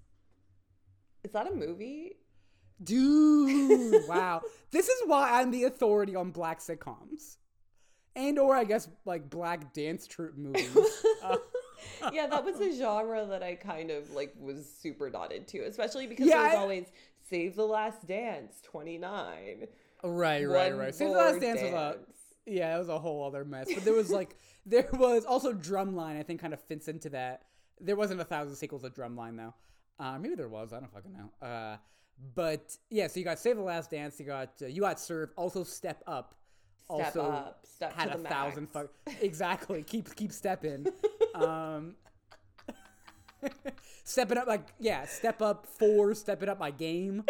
[1.24, 2.16] Is that a movie?
[2.82, 4.42] Dude, wow.
[4.70, 7.36] This is why I'm the authority on black sitcoms.
[8.14, 10.68] And or I guess like black dance troupe movies.
[11.22, 11.36] Uh,
[12.12, 16.06] yeah, that was a genre that I kind of like was super not into, especially
[16.06, 16.86] because Yeah, there was always
[17.28, 19.66] Save the Last Dance 29.
[20.04, 20.94] right, right, right.
[20.94, 21.96] Save the Last Dance was a
[22.46, 23.68] yeah, it was a whole other mess.
[23.72, 24.36] But there was like
[24.66, 26.18] there was also Drumline.
[26.18, 27.42] I think kind of fits into that.
[27.80, 29.54] There wasn't a thousand sequels of Drumline though.
[30.02, 30.72] Uh, maybe there was.
[30.72, 31.46] I don't fucking know.
[31.46, 31.76] Uh,
[32.34, 34.18] but yeah, so you got Save the Last Dance.
[34.18, 35.30] You got uh, you got Serve.
[35.36, 36.34] Also Step Up.
[36.84, 38.88] Step also up, step had to a thousand fuck
[39.20, 39.82] exactly.
[39.82, 40.86] keep keep stepping.
[41.34, 41.94] um,
[44.04, 47.24] stepping up, like yeah, step up four, stepping up my game.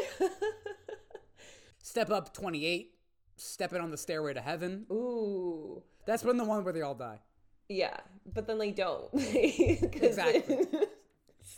[1.83, 2.95] step up twenty eight,
[3.37, 4.87] stepping on the stairway to heaven.
[4.91, 5.83] Ooh.
[6.07, 7.19] That's when the one where they all die.
[7.69, 7.97] Yeah,
[8.33, 9.09] but then they don't.
[9.15, 10.67] Exactly.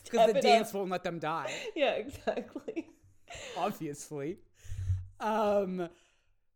[0.03, 2.87] Because the dance won't let them die, Yeah, exactly.
[3.57, 4.37] obviously.
[5.19, 5.87] Um.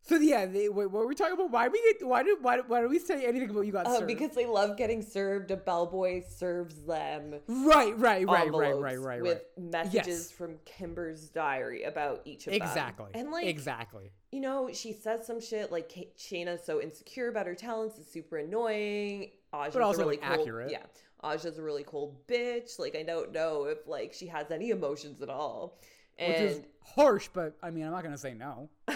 [0.07, 1.49] So yeah, they, wait, what were we talking about?
[1.49, 2.07] Why we get?
[2.07, 2.37] Why do?
[2.39, 4.07] Why, why do we say anything about you got Uh, served?
[4.07, 5.49] because they love getting served.
[5.49, 9.71] A bellboy serves them right, right, right, right, envelopes right, right, with right.
[9.71, 10.31] messages Yes.
[10.31, 12.61] from Kimber's diary about each of them.
[12.61, 13.07] Exactly.
[13.15, 14.11] And like, exactly.
[14.31, 18.37] you know, she says some shit like Shana's so insecure about her talents, is super
[18.37, 19.31] annoying.
[19.55, 20.71] Aja's But also, a really like, cold, accurate.
[20.71, 22.77] Yeah, Aja's a really cold bitch.
[22.77, 25.79] Like I don't know if like she has any emotions at all.
[26.19, 28.69] And Which is harsh, but I mean, I'm not gonna say no.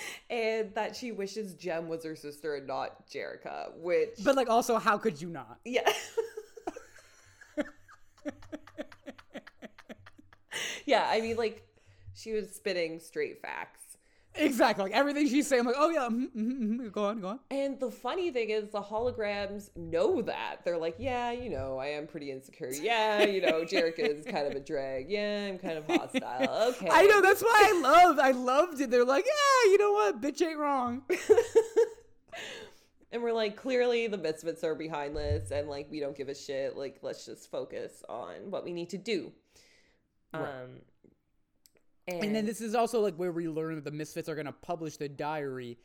[0.30, 4.78] and that she wishes Jem was her sister and not Jerrica, which But like, also,
[4.78, 5.58] how could you not?
[5.64, 5.90] yeah.
[10.86, 11.66] yeah, I mean like
[12.14, 13.82] she was spitting straight facts.
[14.38, 14.84] Exactly.
[14.84, 17.40] Like everything she's saying, I'm like, oh yeah, mm mm mm go on, go on.
[17.50, 20.58] And the funny thing is, the holograms know that.
[20.64, 22.70] They're like, yeah, you know, I am pretty insecure.
[22.70, 25.10] Yeah, you know, Jerrica is kind of a drag.
[25.10, 26.66] Yeah, I'm kind of hostile.
[26.76, 26.88] Okay.
[26.90, 28.18] I know that's why I love.
[28.18, 28.90] I loved it.
[28.90, 31.02] They're like, yeah, you know what, bitch ain't wrong.
[33.12, 36.34] and we're like, clearly the misfits are behind this, and like, we don't give a
[36.34, 36.76] shit.
[36.76, 39.32] Like, let's just focus on what we need to do.
[40.32, 40.42] Right.
[40.42, 40.80] Um,
[42.08, 44.52] and, And then this is also like where we learn that the Misfits are gonna
[44.52, 45.78] publish the diary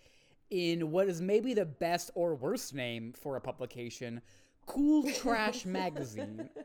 [0.50, 4.22] in what is maybe the best or worst name for a publication,
[4.66, 6.50] Cool Trash Magazine.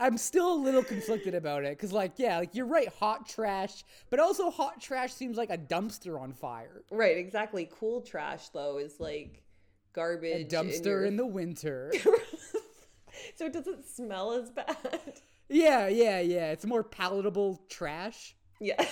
[0.00, 3.84] I'm still a little conflicted about it because, like, yeah, like you're right, hot trash,
[4.10, 6.82] but also hot trash seems like a dumpster on fire.
[6.90, 7.68] right, exactly.
[7.78, 10.48] Cool trash though is like A garbage.
[10.48, 11.92] dumpster your- in the winter.
[13.36, 15.20] so it doesn't smell as bad.
[15.48, 16.50] Yeah, yeah, yeah.
[16.52, 18.34] It's more palatable trash.
[18.60, 18.84] Yeah.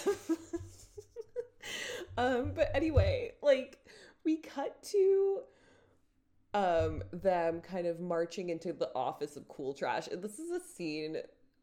[2.18, 3.78] um, but anyway, like
[4.24, 5.40] we cut to
[6.52, 10.08] um them kind of marching into the office of cool trash.
[10.08, 11.16] And this is a scene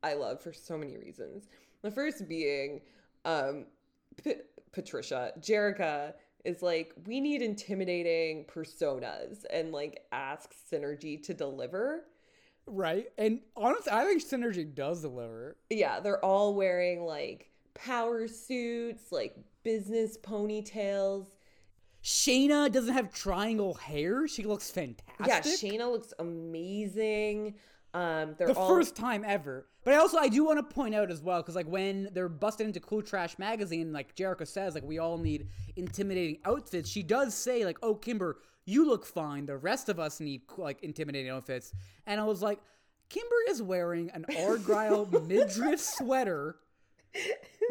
[0.03, 1.47] I love for so many reasons.
[1.81, 2.81] The first being
[3.25, 3.65] um
[4.23, 4.35] P-
[4.71, 6.13] Patricia, Jerrica
[6.45, 12.05] is like, we need intimidating personas and like asks Synergy to deliver.
[12.67, 13.07] Right.
[13.17, 15.55] And honestly, I think Synergy does deliver.
[15.69, 21.27] Yeah, they're all wearing like power suits, like business ponytails.
[22.03, 24.27] Shana doesn't have triangle hair.
[24.27, 25.27] She looks fantastic.
[25.27, 27.55] Yeah, Shana looks amazing.
[27.93, 29.65] Um, they're the all first time ever.
[29.83, 32.29] But I also I do want to point out as well because like when they're
[32.29, 36.89] busted into Cool Trash magazine, like Jerrica says, like we all need intimidating outfits.
[36.89, 39.47] She does say like, "Oh, Kimber, you look fine.
[39.47, 41.73] The rest of us need like intimidating outfits."
[42.05, 42.59] And I was like,
[43.09, 46.57] Kimber is wearing an Argyle midriff sweater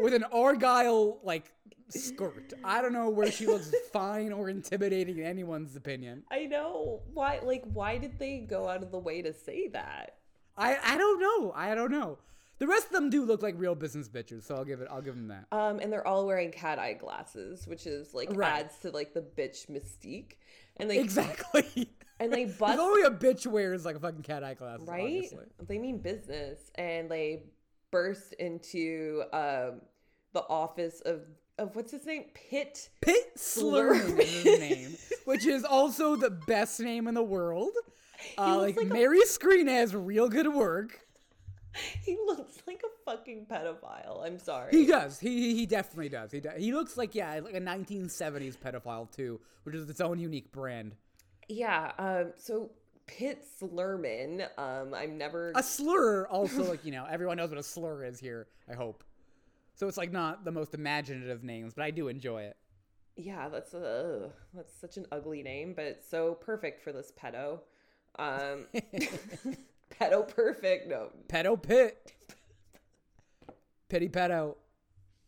[0.00, 1.52] with an Argyle like
[1.88, 2.52] skirt.
[2.64, 6.24] I don't know where she looks fine or intimidating in anyone's opinion.
[6.30, 7.40] I know why.
[7.42, 10.16] Like, why did they go out of the way to say that?
[10.56, 11.52] I I don't know.
[11.54, 12.18] I don't know.
[12.58, 14.88] The rest of them do look like real business bitches, so I'll give it.
[14.90, 15.44] I'll give them that.
[15.52, 18.60] Um, and they're all wearing cat eye glasses, which is like Right.
[18.60, 20.36] adds to like the bitch mystique.
[20.78, 21.90] And they Exactly.
[22.20, 25.02] and they There's bust only a bitch wears like a fucking cat eye glasses, right.
[25.02, 25.44] Obviously.
[25.66, 27.44] They mean business, and they
[27.90, 29.80] burst into um
[30.32, 31.22] the office of
[31.58, 32.90] of what's his name, Pitt.
[33.00, 37.70] Pit Slurman is his name, which is also the best name in the world.
[38.36, 41.00] Uh, like, like a- Mary Skrenes has real good work.
[42.04, 44.22] He looks like a fucking pedophile.
[44.26, 44.70] I'm sorry.
[44.72, 45.18] He does.
[45.18, 46.30] He he- definitely does.
[46.32, 46.58] He does.
[46.58, 50.94] He looks like yeah, like a 1970s pedophile too, which is its own unique brand.
[51.48, 51.92] Yeah.
[51.98, 52.32] Um.
[52.36, 52.72] So
[53.06, 54.46] Pitt Slurman.
[54.58, 54.92] Um.
[54.94, 55.52] I'm never.
[55.54, 58.48] A slur also like you know everyone knows what a slur is here.
[58.70, 59.04] I hope.
[59.74, 62.56] So it's like not the most imaginative names, but I do enjoy it.
[63.16, 63.48] yeah.
[63.48, 64.30] That's a.
[64.54, 67.60] That's such an ugly name, but it's so perfect for this pedo.
[68.18, 68.66] Um.
[70.00, 70.88] pedo perfect.
[70.88, 71.10] No.
[71.28, 72.12] Pedo Pit.
[73.88, 74.56] Pity pedo.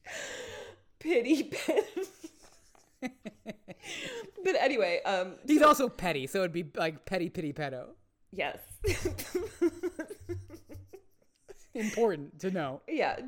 [0.98, 1.86] Pity pit.
[4.44, 5.00] but anyway.
[5.04, 5.34] Um.
[5.46, 7.90] He's also petty, so it'd be like petty pity pedo.
[8.32, 8.58] Yes.
[11.78, 12.80] Important to know.
[12.88, 13.20] yeah,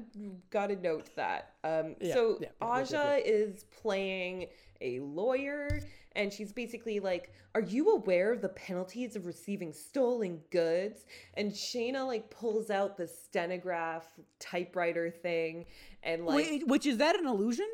[0.50, 1.54] gotta note that.
[1.64, 4.46] Um, Yeah, so yeah, yeah, yeah, Aja is playing
[4.80, 5.80] a lawyer,
[6.16, 11.52] and she's basically like, "Are you aware of the penalties of receiving stolen goods?" And
[11.52, 14.06] Shana like pulls out the stenograph
[14.38, 15.66] typewriter thing,
[16.02, 17.68] and like, Wait, which is that an illusion?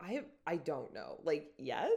[0.00, 1.90] I I don't know, like, yes,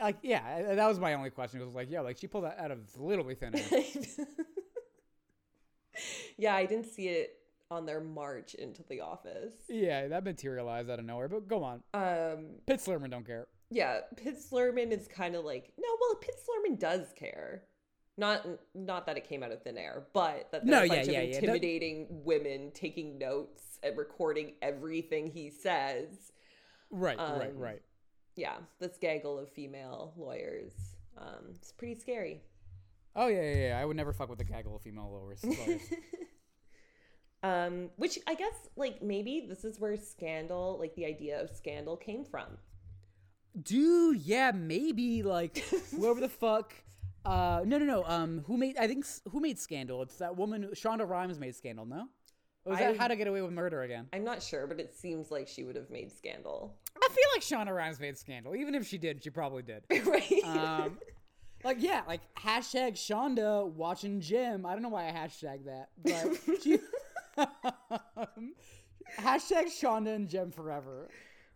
[0.00, 1.60] Like, yeah, that was my only question.
[1.60, 3.82] It was like, yeah, like she pulled that out of literally thin air.
[6.36, 7.38] yeah, I didn't see it
[7.70, 9.54] on their march into the office.
[9.68, 11.28] yeah, that materialized out of nowhere.
[11.28, 13.48] But go on, Um, Pitt Slurman don't care.
[13.70, 15.88] yeah, Pitt Slurman is kind of like no.
[16.00, 17.62] Well, Pitt Slurman does care.
[18.18, 21.08] Not not that it came out of thin air, but that No, a yeah, bunch
[21.08, 21.34] yeah, of yeah.
[21.36, 26.32] Intimidating women taking notes and recording everything he says.
[26.90, 27.82] Right, right, Um, right.
[28.36, 30.72] Yeah, this gaggle of female lawyers.
[31.18, 32.42] Um, it's pretty scary.
[33.16, 33.78] Oh yeah, yeah, yeah.
[33.80, 35.42] I would never fuck with a gaggle of female lawyers.
[35.66, 35.80] lawyers.
[37.42, 41.96] um, which I guess like maybe this is where scandal, like the idea of scandal,
[41.96, 42.58] came from.
[43.60, 45.58] Dude, yeah, maybe like
[45.96, 46.74] whoever the fuck.
[47.24, 48.04] Uh, no, no, no.
[48.04, 48.76] Um, who made?
[48.78, 50.00] I think who made Scandal?
[50.02, 50.68] It's that woman.
[50.74, 51.84] Shonda Rhimes made Scandal.
[51.84, 52.06] No,
[52.64, 54.06] or was that I- How to Get Away with Murder again?
[54.12, 57.42] I'm not sure, but it seems like she would have made scandal, I feel like
[57.42, 58.54] Shonda Rhimes made Scandal.
[58.54, 59.82] Even if she did, she probably did.
[60.06, 60.32] right?
[60.44, 60.98] Um,
[61.66, 64.64] like yeah, like hashtag Shonda watching Jem.
[64.64, 66.78] I don't know why I hashtag that, but she.
[69.20, 71.08] hashtag Shonda and Jem forever.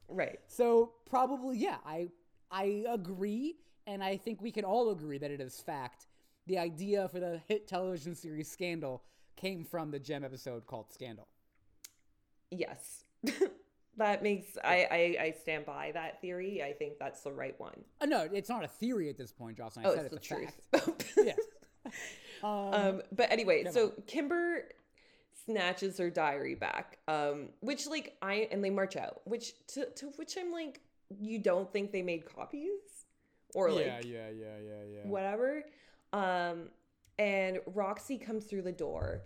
[0.08, 0.38] right.
[0.46, 2.08] So probably yeah, I
[2.50, 3.56] I agree,
[3.86, 6.06] and I think we can all agree that it is fact.
[6.46, 9.02] The idea for the hit television series Scandal
[9.36, 11.28] came from the Jem episode called Scandal.
[12.50, 13.04] Yes.
[13.96, 16.62] that makes I, I I stand by that theory.
[16.62, 17.84] I think that's the right one.
[18.00, 19.86] Uh, no, it's not a theory at this point, Jocelyn.
[19.86, 20.60] I Oh, said it's the it's, a truth.
[20.72, 21.12] fact.
[21.24, 21.32] yeah.
[21.84, 21.92] Um,
[22.72, 24.64] Um, but anyway, Come so Kimber
[25.44, 30.06] snatches her diary back, um, which like I and they march out, which to to
[30.16, 30.80] which I'm like,
[31.20, 33.04] you don't think they made copies
[33.54, 35.08] or like yeah, yeah, yeah, yeah, yeah.
[35.08, 35.62] whatever.
[36.12, 36.70] Um,
[37.18, 39.22] and Roxy comes through the door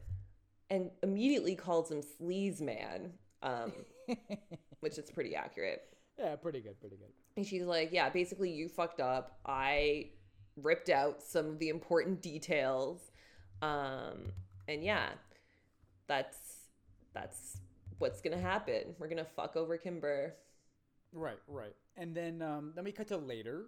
[0.71, 3.12] and immediately calls him sleaze man,
[3.45, 3.72] um,
[4.80, 5.82] which is pretty accurate.
[6.18, 7.12] yeah, pretty good, pretty good.
[7.36, 9.38] And she's like, Yeah, basically, you fucked up.
[9.47, 10.11] I
[10.57, 13.11] ripped out some of the important details.
[13.62, 14.32] Um,
[14.68, 15.11] and yeah,
[16.09, 16.38] that's
[17.12, 17.59] that's
[17.99, 18.95] what's gonna happen.
[18.99, 20.34] We're gonna fuck over Kimber.
[21.12, 21.74] Right, right.
[21.97, 23.66] And then um, then we cut to later,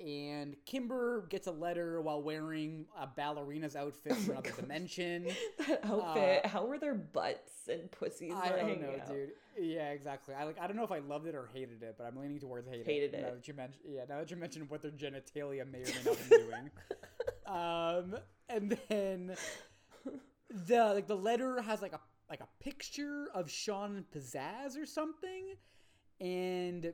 [0.00, 4.58] and Kimber gets a letter while wearing a ballerina's outfit from Oh another gosh.
[4.60, 5.26] dimension.
[5.66, 6.46] That outfit.
[6.46, 8.32] how were their butts and pussies?
[8.34, 9.06] I don't know, out?
[9.08, 9.30] dude.
[9.60, 10.34] Yeah, exactly.
[10.34, 10.58] I like.
[10.60, 12.84] I don't know if I loved it or hated it, but I'm leaning towards hate
[12.86, 13.22] Hated it.
[13.22, 14.00] Now that you mentioned, yeah.
[14.08, 16.70] Now that you mentioned what their genitalia may or may not be doing.
[17.46, 18.16] um,
[18.48, 19.36] and then
[20.66, 25.54] the like the letter has like a like a picture of Sean Pizzazz or something,
[26.20, 26.92] and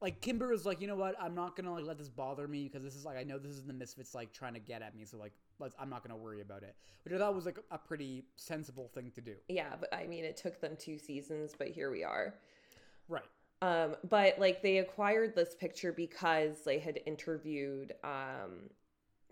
[0.00, 1.14] like Kimber is like, you know what?
[1.20, 3.52] I'm not gonna like let this bother me because this is like I know this
[3.52, 6.16] is the Misfits like trying to get at me, so like let's I'm not gonna
[6.16, 6.76] worry about it.
[7.04, 9.34] Which I thought was like a pretty sensible thing to do.
[9.48, 12.34] Yeah, but I mean, it took them two seasons, but here we are.
[13.08, 13.24] Right.
[13.62, 18.68] Um, but like they acquired this picture because they had interviewed, um,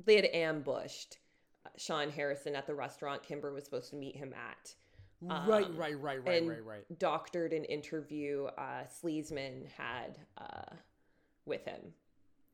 [0.05, 1.19] they had ambushed
[1.67, 4.75] uh, Sean Harrison at the restaurant Kimber was supposed to meet him at.
[5.29, 6.99] Right, Um, right, right, right, and right, right.
[6.99, 10.75] Doctored an interview uh, Sleesman had uh,
[11.47, 11.81] with him.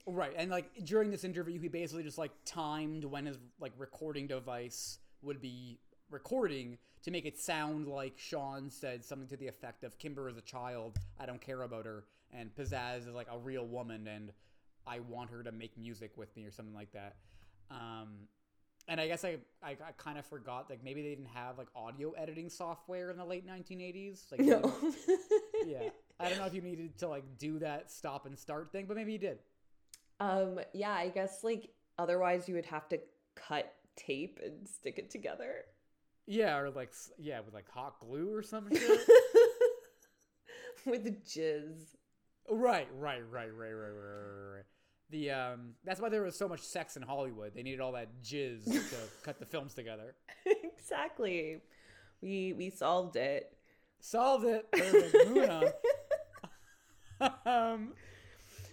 [0.07, 4.27] Right, and like during this interview, he basically just like timed when his like recording
[4.27, 5.79] device would be
[6.11, 10.37] recording to make it sound like Sean said something to the effect of "Kimber is
[10.37, 14.33] a child, I don't care about her," and Pizzazz is like a real woman, and
[14.87, 17.17] I want her to make music with me or something like that.
[17.71, 18.29] Um,
[18.91, 21.69] and I guess I, I, I kind of forgot like maybe they didn't have like
[21.75, 24.31] audio editing software in the late 1980s.
[24.31, 24.75] Like, No.
[25.67, 25.89] yeah,
[26.19, 28.97] I don't know if you needed to like do that stop and start thing, but
[28.97, 29.39] maybe you did.
[30.21, 32.99] um, yeah, I guess like otherwise you would have to
[33.37, 35.65] cut tape and stick it together.
[36.27, 39.01] Yeah, or like yeah, with like hot glue or some shit.
[40.87, 41.95] with jizz.
[42.51, 44.65] right, right, right, right, right, right, right, right.
[45.11, 47.53] The um, that's why there was so much sex in Hollywood.
[47.55, 50.15] They needed all that jizz to cut the films together.
[50.47, 51.61] exactly.
[52.23, 53.53] We we solved it.
[54.01, 55.75] Solved it.
[57.45, 57.93] Um,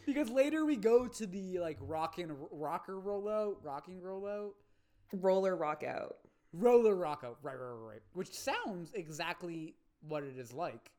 [0.05, 4.51] because later we go to the like rockin' rocker rollout, rocking rollout,
[5.11, 6.17] Roller rock out.
[6.53, 7.35] roller rockout.
[7.41, 8.01] Right, right, right, right.
[8.13, 9.75] Which sounds exactly
[10.07, 10.91] what it is like.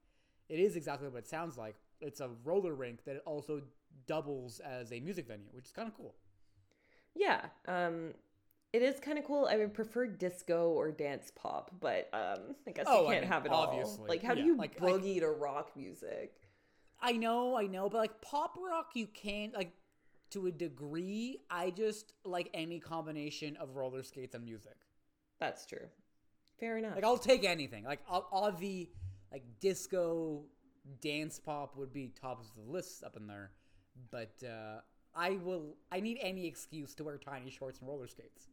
[0.51, 1.77] It is exactly what it sounds like.
[2.01, 3.63] It's a roller rink that also
[4.07, 6.15] doubles as a music venue, which is kind of cool.
[7.15, 7.47] Yeah.
[7.67, 8.15] Um
[8.73, 9.49] it is kind of cool.
[9.51, 13.31] I would prefer disco or dance pop, but um I guess Oh, you can't mean,
[13.33, 14.01] have it obviously.
[14.03, 14.07] all.
[14.09, 16.35] Like how do you like- boogie to rock music?
[17.01, 19.73] I know, I know, but like pop rock, you can't like
[20.31, 21.39] to a degree.
[21.51, 24.75] I just like any combination of roller skates and music.
[25.41, 25.87] That's true.
[26.61, 26.97] Fair enough.
[26.97, 27.85] Like I'll take anything.
[27.85, 28.91] Like all, all the
[29.33, 30.43] like disco,
[31.01, 33.53] dance pop would be tops of the list up in there,
[34.11, 34.81] but uh,
[35.15, 35.77] I will.
[35.91, 38.49] I need any excuse to wear tiny shorts and roller skates.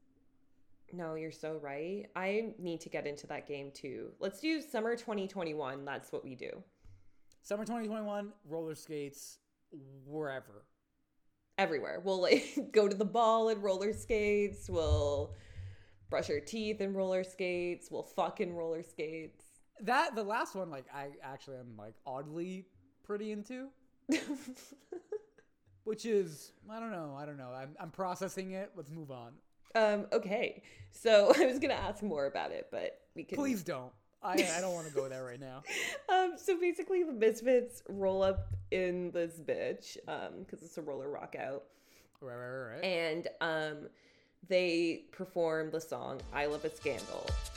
[0.94, 2.06] No, you're so right.
[2.16, 4.12] I need to get into that game too.
[4.20, 5.84] Let's do summer 2021.
[5.84, 6.64] That's what we do.
[7.42, 9.40] Summer 2021, roller skates,
[10.06, 10.66] wherever.
[11.58, 12.02] Everywhere.
[12.04, 14.70] We'll like go to the ball in roller skates.
[14.70, 15.36] We'll
[16.10, 17.90] brush our teeth in roller skates.
[17.92, 19.44] We'll fuck in roller skates.
[19.82, 22.66] That the last one, like I actually am like oddly
[23.04, 23.68] pretty into,
[25.86, 27.52] which is I don't know, I don't know.
[27.56, 28.72] I'm I'm processing it.
[28.76, 29.32] Let's move on.
[29.76, 30.62] Um, okay.
[30.92, 33.92] So I was gonna ask more about it, but we can Please don't.
[34.22, 35.64] I I don't want to go there right now.
[36.08, 41.10] Um, so basically the Misfits roll up in this bitch, um, because it's a roller
[41.10, 41.64] rock out.
[42.22, 42.84] Right, right, right, right.
[42.84, 43.90] And um
[44.48, 47.26] they perform the song I Love a Scandal.
[47.28, 47.55] Scandal.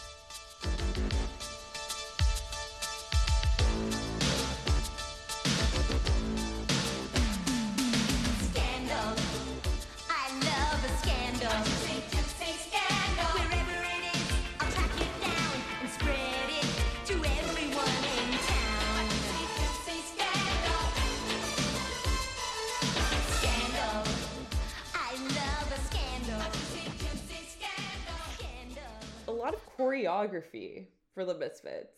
[29.50, 31.94] Lot of choreography for the Misfits.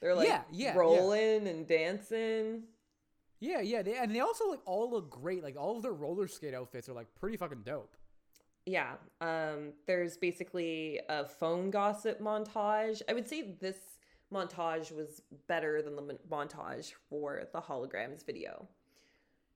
[0.00, 0.78] They're like Yeah, yeah, yeah.
[0.78, 2.64] rolling and dancing.
[3.40, 5.42] Yeah, yeah, they, and they also like all look great.
[5.42, 7.96] Like all of their roller skate outfits are like pretty fucking dope.
[8.66, 8.94] Yeah.
[9.20, 13.00] Um, there's basically a phone gossip montage.
[13.08, 13.76] I would say this
[14.32, 18.68] montage was better than the montage for the holograms video.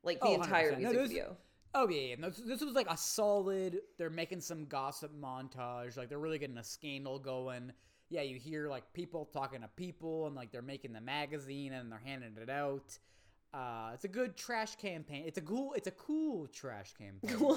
[0.03, 0.79] Like the Oh, entire 100%.
[0.79, 1.37] No, music those- video.
[1.75, 2.29] Oh yeah, yeah.
[2.29, 3.81] This, this was like a solid.
[3.99, 5.97] They're making some gossip montage.
[5.97, 7.73] Like they're really getting a scandal going.
[8.11, 11.91] Yeah, you hear like people talking to people, and like they're making the magazine and
[11.91, 12.99] they're handing it out.
[13.55, 15.25] Uh, it's a good trash campaign.
[15.27, 15.73] It's a cool.
[15.75, 17.57] It's a cool trash campaign.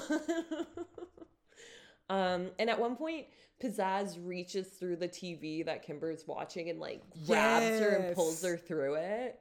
[2.10, 3.26] um, and at one point,
[3.62, 8.56] Pizzazz reaches through the TV that Kimber's watching and like grabs her and pulls her
[8.56, 9.40] through it.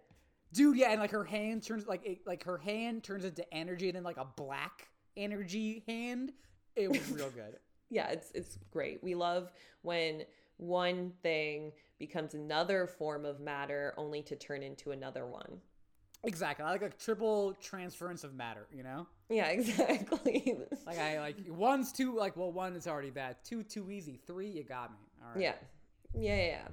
[0.55, 3.89] Dude, yeah, and like her hand turns like it, like her hand turns into energy,
[3.89, 4.87] and then like a black
[5.17, 6.31] energy hand.
[6.77, 7.57] It was real good.
[7.91, 9.03] Yeah, it's it's great.
[9.03, 9.51] We love
[9.83, 10.23] when
[10.57, 15.61] one thing becomes another form of matter only to turn into another one.
[16.23, 16.65] Exactly.
[16.65, 18.65] I like a triple transference of matter.
[18.73, 19.05] You know.
[19.29, 20.57] Yeah, exactly.
[20.87, 23.35] Like I like one's too like well one is already bad.
[23.43, 24.19] Two too easy.
[24.25, 24.97] Three you got me.
[25.21, 25.41] All right.
[25.41, 25.53] yeah.
[26.17, 26.67] Yeah, yeah, yeah.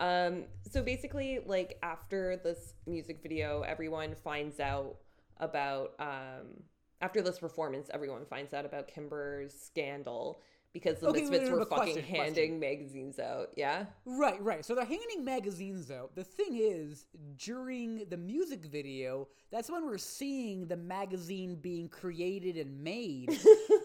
[0.00, 4.96] Um so basically like after this music video everyone finds out
[5.38, 6.62] about um
[7.00, 10.40] after this performance everyone finds out about Kimber's scandal
[10.74, 12.02] because the Okay, Misfits were fucking question.
[12.04, 13.48] handing magazines out.
[13.56, 13.86] Yeah.
[14.04, 14.64] Right, right.
[14.64, 16.14] So they're handing magazines out.
[16.14, 17.06] The thing is,
[17.38, 23.30] during the music video, that's when we're seeing the magazine being created and made.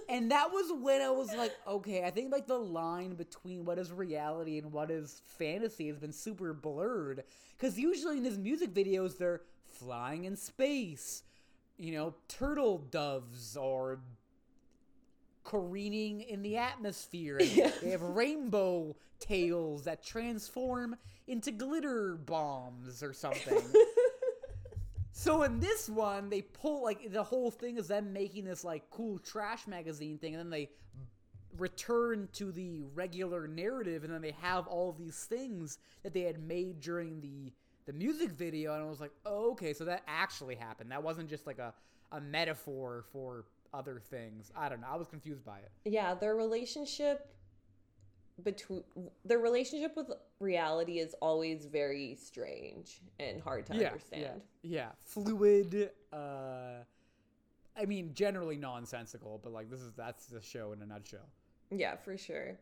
[0.10, 3.80] and that was when I was like, okay, I think like the line between what
[3.80, 7.24] is reality and what is fantasy has been super blurred.
[7.58, 11.24] Because usually in his music videos, they're flying in space,
[11.78, 14.00] you know, turtle doves or
[15.44, 17.40] careening in the atmosphere.
[17.54, 17.72] Yeah.
[17.82, 20.96] They have rainbow tails that transform
[21.28, 23.62] into glitter bombs or something.
[25.24, 28.90] so in this one, they pull like the whole thing is them making this like
[28.90, 30.70] cool trash magazine thing, and then they
[31.58, 36.44] return to the regular narrative, and then they have all these things that they had
[36.44, 37.54] made during the
[37.86, 40.92] the music video, and I was like, oh, okay, so that actually happened.
[40.92, 41.74] That wasn't just like a
[42.12, 44.52] a metaphor for other things.
[44.58, 44.88] I don't know.
[44.92, 45.72] I was confused by it.
[45.86, 47.34] Yeah, their relationship
[48.42, 48.84] between
[49.26, 54.22] their relationship with reality is always very strange and hard to understand.
[54.24, 54.32] Yeah,
[54.64, 54.90] yeah.
[55.06, 55.92] Fluid.
[56.12, 56.84] Uh,
[57.78, 61.30] I mean, generally nonsensical, but like this is that's the show in a nutshell.
[61.72, 62.58] Yeah, for sure.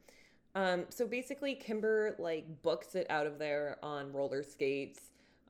[0.55, 4.99] Um, so basically, Kimber like books it out of there on roller skates.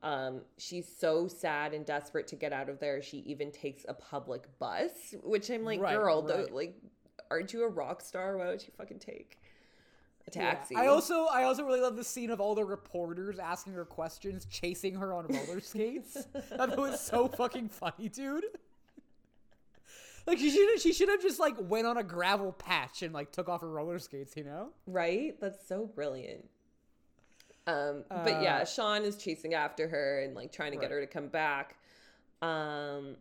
[0.04, 3.00] Um, she's so sad and desperate to get out of there.
[3.02, 6.36] She even takes a public bus, which I'm like, Right, girl, right.
[6.36, 6.74] don't- like,
[7.30, 8.36] aren't you a rock star?
[8.36, 9.38] Why would you fucking take
[10.26, 10.74] a taxi?
[10.76, 14.44] I also I also really love the scene of all the reporters asking her questions,
[14.46, 16.26] chasing her on roller skates.
[16.50, 18.44] that was so fucking funny, dude.
[20.26, 23.32] Like she should she should have just like went on a gravel patch and like
[23.32, 24.68] took off her roller skates, you know?
[24.86, 25.38] Right?
[25.40, 26.48] That's so brilliant.
[27.66, 31.00] Um, but yeah, Uh, Sean is chasing after her and like trying to get her
[31.00, 31.76] to come back.
[32.40, 33.16] Um,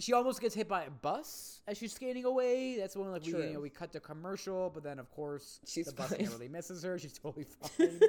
[0.00, 2.76] She almost gets hit by a bus as she's skating away.
[2.78, 5.86] That's when like we you know we cut to commercial, but then of course She's
[5.86, 6.24] the bus fine.
[6.24, 6.98] narrowly misses her.
[6.98, 7.46] She's totally
[7.78, 8.00] fine.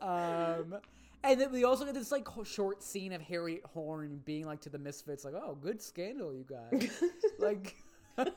[0.00, 0.76] um,
[1.22, 4.70] And then we also get this like short scene of Harriet Horn being like to
[4.70, 7.02] the Misfits, like, "Oh, good scandal, you guys."
[7.38, 7.76] like,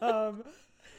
[0.02, 0.44] um,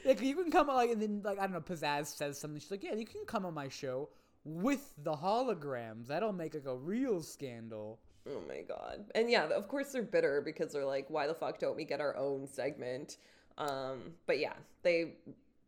[0.03, 2.59] like you can come like, and then like I don't know, Pizzazz says something.
[2.59, 4.09] She's like, "Yeah, you can come on my show
[4.43, 6.07] with the holograms.
[6.07, 9.05] That'll make like a real scandal." Oh my god.
[9.13, 12.01] And yeah, of course they're bitter because they're like, why the fuck don't we get
[12.01, 13.17] our own segment?
[13.57, 14.53] Um, but yeah,
[14.83, 15.13] they,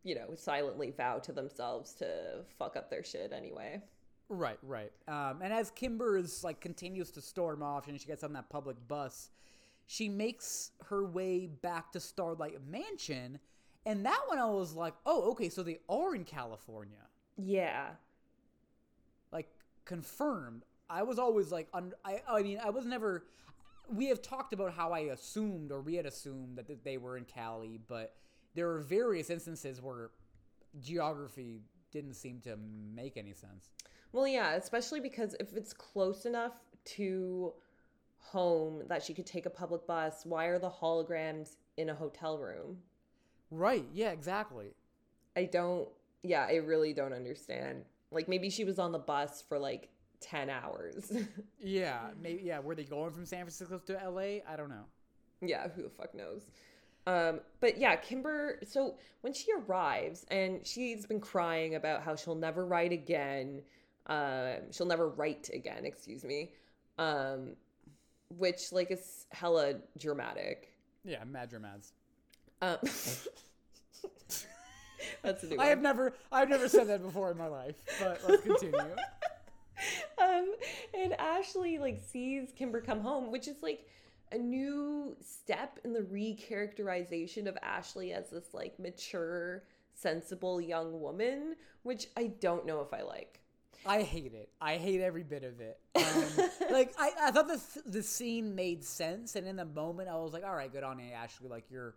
[0.02, 3.80] you know, silently vow to themselves to fuck up their shit anyway.
[4.28, 4.92] Right, right.
[5.06, 8.50] Um, and as Kimber is like continues to storm off and she gets on that
[8.50, 9.30] public bus,
[9.86, 13.38] she makes her way back to Starlight Mansion.
[13.86, 16.98] And that one I was like, oh, okay, so they are in California.
[17.38, 17.90] Yeah.
[19.32, 19.48] Like
[19.86, 20.64] confirmed.
[20.90, 23.24] I was always like, un- I, I mean, I was never.
[23.90, 27.24] We have talked about how I assumed, or we had assumed that they were in
[27.24, 28.14] Cali, but
[28.54, 30.10] there were various instances where
[30.80, 31.60] geography
[31.90, 32.56] didn't seem to
[32.94, 33.70] make any sense.
[34.12, 36.54] Well, yeah, especially because if it's close enough
[36.96, 37.52] to
[38.18, 42.38] home that she could take a public bus, why are the holograms in a hotel
[42.38, 42.78] room?
[43.50, 43.86] Right?
[43.92, 44.74] Yeah, exactly.
[45.36, 45.88] I don't,
[46.22, 47.84] yeah, I really don't understand.
[48.10, 49.88] Like maybe she was on the bus for like
[50.20, 51.12] 10 hours.
[51.60, 52.42] Yeah, maybe.
[52.44, 54.42] Yeah, were they going from San Francisco to L.A.?
[54.48, 54.84] I don't know.
[55.40, 56.42] yeah, who the fuck knows?
[57.06, 62.34] Um, but yeah, Kimber, so when she arrives and she's been crying about how she'll
[62.36, 63.62] never write again,
[64.06, 66.52] um, she'll never write again, excuse me,
[66.98, 67.56] um,
[68.36, 70.74] which like is hella dramatic.
[71.04, 71.92] Yeah, mad dramads.
[72.62, 72.76] Um,
[75.22, 75.66] that's a new I one.
[75.68, 77.76] have never, I've never said that before in my life.
[78.00, 78.78] But let's continue.
[80.28, 80.54] Um,
[80.94, 83.86] and Ashley like sees Kimber come home, which is like
[84.32, 89.64] a new step in the recharacterization of Ashley as this like mature,
[89.94, 93.40] sensible young woman, which I don't know if I like.
[93.86, 94.50] I hate it.
[94.60, 95.78] I hate every bit of it.
[95.94, 100.16] Um, like I, I thought the the scene made sense, and in the moment, I
[100.16, 101.48] was like, "All right, good on you, Ashley.
[101.48, 101.94] Like you're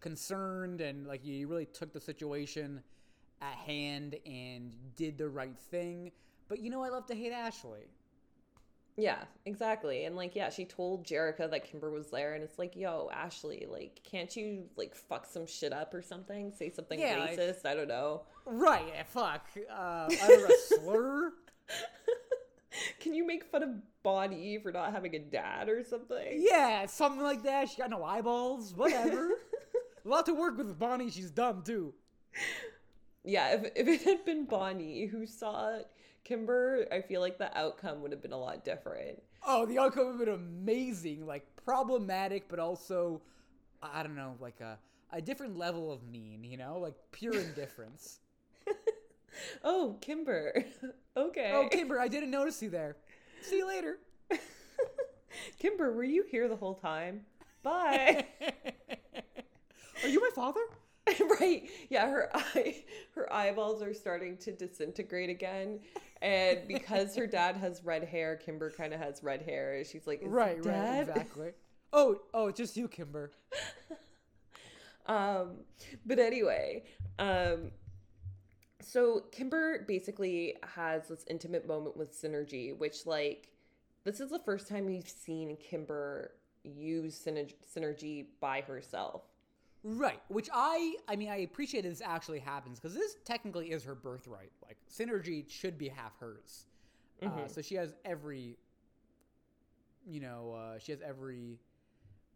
[0.00, 2.82] concerned, and like you really took the situation
[3.42, 6.12] at hand and did the right thing."
[6.48, 7.88] But you know, I love to hate Ashley.
[8.96, 10.04] Yeah, exactly.
[10.04, 13.66] And like, yeah, she told Jerrica that Kimber was there, and it's like, yo, Ashley,
[13.68, 16.52] like, can't you like fuck some shit up or something?
[16.52, 17.66] Say something Yeah, racist?
[17.66, 18.22] I don't know.
[18.46, 18.84] Right?
[18.94, 19.46] Yeah, fuck.
[19.68, 21.32] Uh, I don't know, slur.
[23.00, 23.70] Can you make fun of
[24.02, 26.44] Bonnie for not having a dad or something?
[26.48, 27.68] Yeah, something like that.
[27.70, 28.74] She got no eyeballs.
[28.74, 29.30] Whatever.
[30.04, 31.10] a lot to work with Bonnie.
[31.10, 31.94] She's dumb too.
[33.24, 35.78] Yeah, if, if it had been Bonnie who saw
[36.24, 39.22] Kimber, I feel like the outcome would have been a lot different.
[39.46, 41.26] Oh, the outcome would have been amazing.
[41.26, 43.20] Like problematic, but also,
[43.82, 44.78] I don't know, like a
[45.12, 46.42] a different level of mean.
[46.44, 48.20] You know, like pure indifference.
[49.62, 50.64] Oh, Kimber.
[51.16, 51.50] okay.
[51.54, 52.96] oh, Kimber, I didn't notice you there.
[53.42, 53.98] See you later.
[55.58, 57.22] Kimber, were you here the whole time?
[57.62, 58.26] Bye.
[60.02, 60.60] Are you my father?
[61.40, 61.68] right.
[61.90, 62.84] Yeah, her eye
[63.14, 65.80] her eyeballs are starting to disintegrate again.
[66.22, 69.84] And because her dad has red hair, Kimber kind of has red hair.
[69.84, 71.50] She's like, Right, it right, exactly.
[71.92, 73.30] Oh, oh, it's just you, Kimber.
[75.06, 75.58] Um,
[76.06, 76.84] but anyway,
[77.18, 77.70] um,
[78.80, 83.48] so Kimber basically has this intimate moment with Synergy, which like
[84.04, 86.32] this is the first time we've seen Kimber
[86.62, 87.26] use
[87.74, 89.22] Synergy by herself.
[89.86, 93.84] Right, which I, I mean, I appreciate that this actually happens because this technically is
[93.84, 94.50] her birthright.
[94.66, 96.64] Like synergy should be half hers,
[97.22, 98.56] uh, so she has every,
[100.06, 101.58] you know, uh, she has every.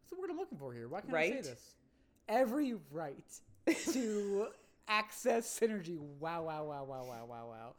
[0.02, 0.88] What's the word I'm looking for here?
[0.88, 1.74] Why can't I say this?
[2.28, 3.24] Every right
[3.92, 4.48] to
[4.88, 5.98] access synergy.
[5.98, 6.42] Wow!
[6.42, 6.64] Wow!
[6.64, 6.84] Wow!
[6.84, 7.04] Wow!
[7.04, 7.26] Wow!
[7.26, 7.74] Wow!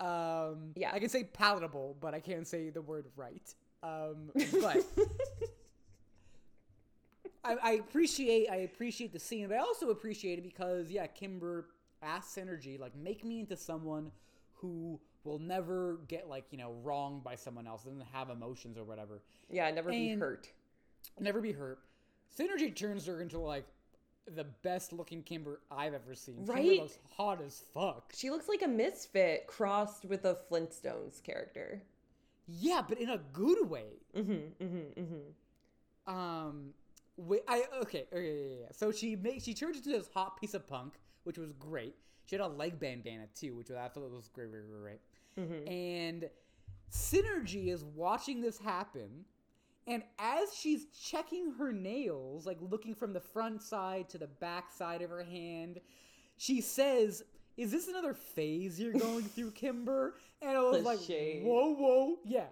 [0.00, 0.50] Wow!
[0.50, 0.90] Um, Yeah.
[0.92, 3.54] I can say palatable, but I can't say the word right.
[3.84, 4.84] Um, but.
[7.44, 11.66] I, I appreciate I appreciate the scene, but I also appreciate it because yeah, Kimber
[12.02, 14.10] asks Synergy like make me into someone
[14.54, 18.84] who will never get like you know wronged by someone else, doesn't have emotions or
[18.84, 20.48] whatever, Yeah, never be hurt.
[21.20, 21.78] never be hurt.
[22.38, 23.64] Synergy turns her into like
[24.34, 26.36] the best looking Kimber I've ever seen.
[26.36, 26.80] Kimber Right?
[26.80, 28.12] looks hot as fuck.
[28.16, 31.82] She looks like a misfit crossed with a Flintstones character.
[32.48, 33.84] Yeah, but in a good way.
[34.16, 36.14] Mm-hmm, mm-hmm, mm-hmm.
[36.14, 36.74] Um,
[37.16, 38.66] wait, I okay, okay, yeah, yeah.
[38.72, 40.94] So she makes she turns into this hot piece of punk,
[41.24, 41.94] which was great.
[42.26, 45.00] She had a leg bandana too, which I thought was great, great, great,
[45.36, 45.48] great.
[45.48, 45.68] Mm-hmm.
[45.70, 46.30] And
[46.90, 49.24] Synergy is watching this happen,
[49.86, 54.72] and as she's checking her nails, like looking from the front side to the back
[54.72, 55.80] side of her hand,
[56.36, 57.22] she says.
[57.56, 60.16] Is this another phase you're going through, Kimber?
[60.42, 61.44] And I was The like, shade.
[61.44, 62.46] whoa, whoa, yeah.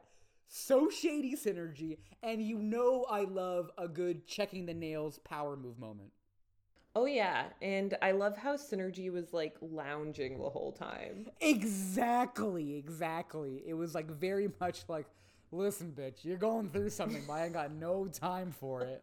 [0.54, 5.78] So shady synergy, and you know I love a good checking the nails power move
[5.78, 6.12] moment.
[6.94, 11.30] Oh yeah, and I love how Synergy was like lounging the whole time.
[11.40, 13.62] Exactly, exactly.
[13.66, 15.06] It was like very much like,
[15.52, 19.02] listen, bitch, you're going through something, but I ain't got no time for it.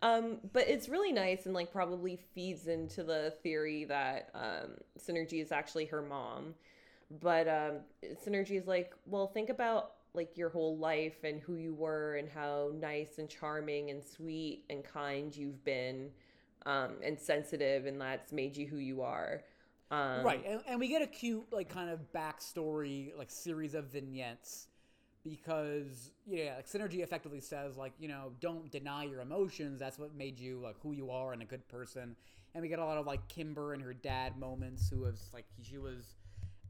[0.00, 5.42] Um, but it's really nice and like probably feeds into the theory that um, Synergy
[5.42, 6.54] is actually her mom.
[7.20, 7.72] But um,
[8.26, 12.28] Synergy is like, well, think about like your whole life and who you were and
[12.28, 16.10] how nice and charming and sweet and kind you've been
[16.66, 19.42] um, and sensitive, and that's made you who you are.
[19.90, 23.86] Um, right, and, and we get a cute like kind of backstory, like series of
[23.86, 24.68] vignettes,
[25.22, 29.78] because yeah, like Synergy effectively says like you know don't deny your emotions.
[29.78, 32.16] That's what made you like who you are and a good person.
[32.54, 35.44] And we get a lot of like Kimber and her dad moments, who was like
[35.62, 36.14] she was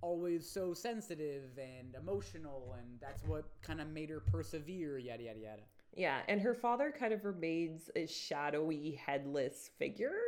[0.05, 4.99] always so sensitive and emotional, and that's what kind of made her persevere.
[4.99, 5.63] Yada yada yada.
[5.97, 10.19] Yeah, and her father kind of remains a shadowy, headless figure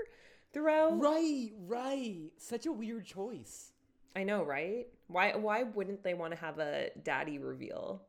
[0.53, 0.99] throughout.
[0.99, 2.31] Right, right.
[2.39, 3.73] Such a weird choice.
[4.15, 4.87] I know, right?
[5.09, 8.03] Why why wouldn't they want to have a daddy reveal?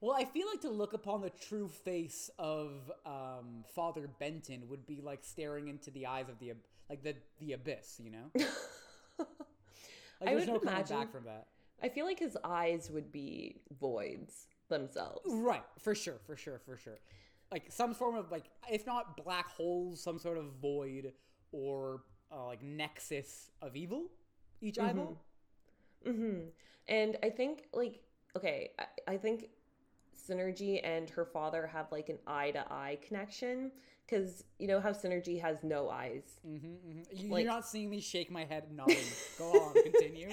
[0.00, 4.86] Well, I feel like to look upon the true face of um, Father Benton would
[4.86, 6.54] be like staring into the eyes of the
[6.90, 9.26] like the the abyss, you know.
[10.20, 11.46] Like I there's would no coming imagine- back from that.
[11.82, 15.20] I feel like his eyes would be voids themselves.
[15.26, 16.98] Right, for sure, for sure, for sure.
[17.52, 21.12] Like some form of like, if not black holes, some sort of void
[21.52, 22.02] or
[22.32, 24.06] uh, like nexus of evil.
[24.60, 25.22] Each eyeball.
[26.04, 26.40] hmm
[26.88, 28.00] And I think like
[28.36, 29.48] okay, I, I think
[30.28, 33.70] Synergy and her father have like an eye to eye connection
[34.08, 36.22] because you know how Synergy has no eyes.
[36.48, 37.00] Mm-hmm, mm-hmm.
[37.16, 38.96] You, Like- you're not seeing me shake my head nodding.
[39.38, 40.30] Go on, continue.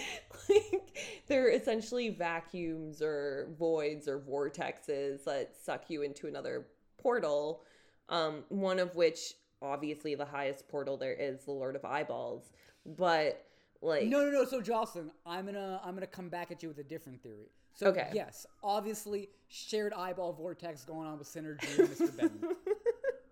[0.49, 0.93] like
[1.27, 6.67] they're essentially vacuums or voids or vortexes that suck you into another
[6.97, 7.61] portal
[8.09, 12.51] um one of which obviously the highest portal there is the lord of eyeballs
[12.97, 13.45] but
[13.81, 14.45] like No, no, no.
[14.45, 17.49] So Jocelyn, I'm gonna I'm gonna come back at you with a different theory.
[17.73, 18.09] So Okay.
[18.13, 22.17] yes, obviously shared eyeball vortex going on with synergy and Mr.
[22.17, 22.55] Benton.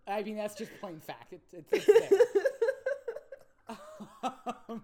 [0.08, 1.34] I mean that's just plain fact.
[1.34, 3.78] It's it's, it's there.
[4.70, 4.84] Um,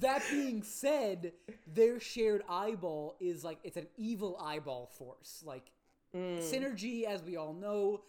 [0.00, 1.32] that being said,
[1.66, 5.42] their shared eyeball is like it's an evil eyeball force.
[5.44, 5.70] Like
[6.14, 8.02] Synergy, as we all know,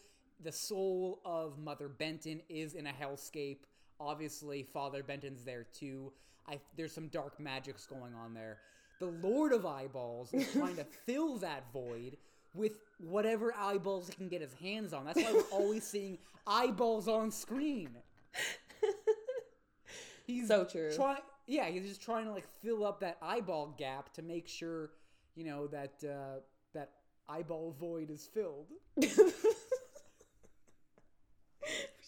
[0.44, 3.60] the soul of Mother Benton is in a hellscape.
[4.00, 6.12] Obviously, Father Benton's there too.
[6.48, 8.60] I, there's some dark magics going on there.
[9.00, 12.18] The Lord of Eyeballs is trying to fill that void
[12.58, 15.06] with whatever eyeballs he can get his hands on.
[15.06, 17.90] That's why we're always seeing eyeballs on screen.
[20.28, 20.92] He's So true.
[20.94, 24.92] Try, yeah, he's just trying to like fill up that eyeball gap to make sure,
[25.36, 26.40] you know, that uh,
[26.74, 26.92] that
[27.30, 28.68] eyeball void is filled.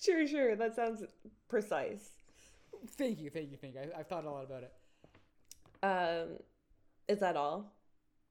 [0.02, 1.04] sure sure that sounds
[1.48, 2.12] precise
[2.98, 3.82] Thank you, thank you, thank you.
[3.82, 4.74] I, I've thought a lot about it.
[5.84, 6.38] um
[7.08, 7.74] is that all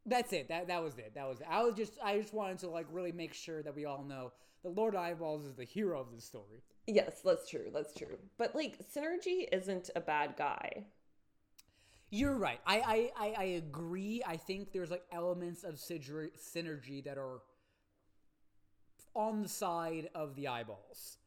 [0.08, 0.48] That's it.
[0.48, 1.12] That that was it.
[1.14, 1.46] That was it.
[1.50, 4.32] I was just I just wanted to like really make sure that we all know
[4.62, 6.62] the Lord Eyeballs is the hero of this story.
[6.86, 10.84] yes that's true that's true but like synergy isn't a bad guy
[12.10, 12.60] You're right.
[12.66, 14.22] I I, I, I agree.
[14.26, 17.40] I think there's like elements of synergy, synergy that are
[19.14, 21.18] on the side of the eyeballs,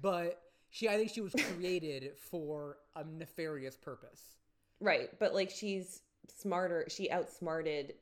[0.00, 0.40] but
[0.70, 4.22] she I think she was created for a nefarious purpose.
[4.80, 7.94] right but like she's smarter she outsmarted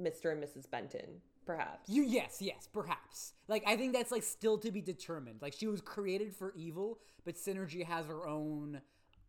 [0.00, 3.32] mr and mrs benton perhaps You yes, yes, perhaps.
[3.48, 5.42] Like I think that's like still to be determined.
[5.42, 8.80] Like she was created for evil, but Synergy has her own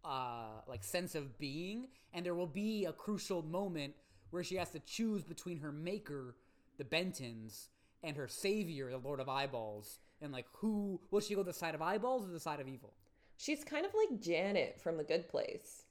[0.05, 3.93] uh like sense of being, and there will be a crucial moment
[4.29, 6.35] where she has to choose between her maker,
[6.77, 7.67] the Bentons,
[8.03, 11.75] and her savior, the Lord of Eyeballs, and like who will she go the side
[11.75, 12.93] of eyeballs or the side of evil?
[13.37, 15.82] she's kind of like janet from the good place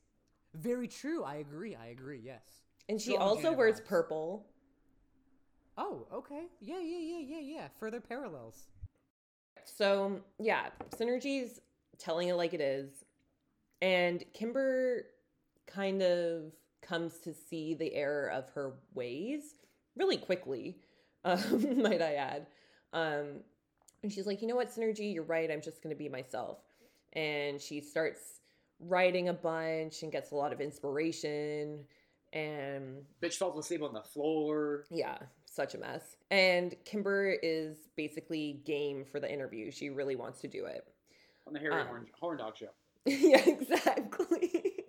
[0.54, 1.24] Very true.
[1.24, 1.74] I agree.
[1.74, 2.20] I agree.
[2.22, 2.42] Yes.
[2.88, 3.86] and she also Janet wears vibes.
[3.86, 4.46] purple
[5.78, 6.44] Oh, okay.
[6.60, 7.68] Yeah, yeah, yeah, yeah, yeah.
[7.78, 8.68] Further parallels.
[9.64, 11.60] So yeah, Synergy's
[11.98, 13.04] telling it like it is.
[13.80, 15.06] And Kimber
[15.66, 19.54] kind of comes to see the error of her ways
[19.96, 20.76] really quickly,
[21.24, 22.46] um, might I add.
[22.92, 23.40] Um,
[24.02, 25.50] and she's like, you know what, Synergy, you're right.
[25.50, 26.58] I'm just going to be myself.
[27.14, 28.40] And she starts
[28.82, 31.84] writing a bunch and gets a lot of inspiration.
[32.32, 34.84] And Bitch falls asleep on the floor.
[34.90, 36.16] yeah, such a mess.
[36.30, 39.70] And Kimber is basically game for the interview.
[39.70, 40.86] She really wants to do it.
[41.46, 42.68] on the Harry Um, Horn, Horn Dog show.
[43.04, 44.84] yeah, exactly.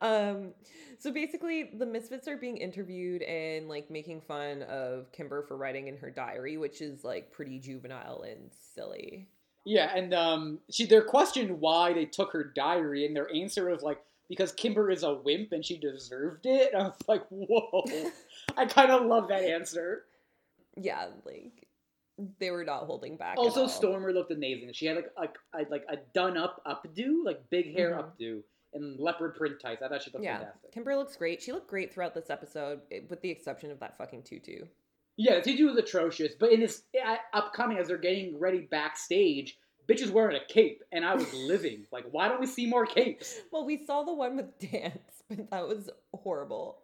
[0.00, 0.52] um
[0.98, 5.88] So basically, the Misfits are being interviewed and like making fun of Kimber for writing
[5.88, 9.28] in her diary, which is like pretty juvenile and silly.
[9.66, 13.82] Yeah, and um, she they're questioned why they took her diary, and their answer was
[13.82, 13.98] like
[14.28, 16.72] because Kimber is a wimp and she deserved it.
[16.72, 17.84] And I was like, whoa,
[18.56, 20.04] I kind of love that answer.
[20.76, 21.66] Yeah, like
[22.38, 23.38] they were not holding back.
[23.38, 23.66] Also.
[23.66, 24.72] Stormer looked amazing.
[24.72, 28.04] She had like a, a like a done up updo, like big hair Mhm.
[28.20, 28.42] updo,
[28.74, 29.82] and leopard print tights.
[29.82, 30.72] I thought she looked Yeah, fantastic.
[30.72, 31.42] Kimber looks great.
[31.42, 34.66] She looked great throughout this episode, eh, with the exception of that fucking tutu.
[35.16, 39.56] Yeah, the tutu was atrocious, but in this uh, upcoming, as they're getting ready backstage,
[39.88, 41.84] bitch is wearing a cape, and I was living.
[41.92, 45.50] Like, why don't we see more capes, Well, we saw the one with dance, but
[45.50, 46.78] that was horrible.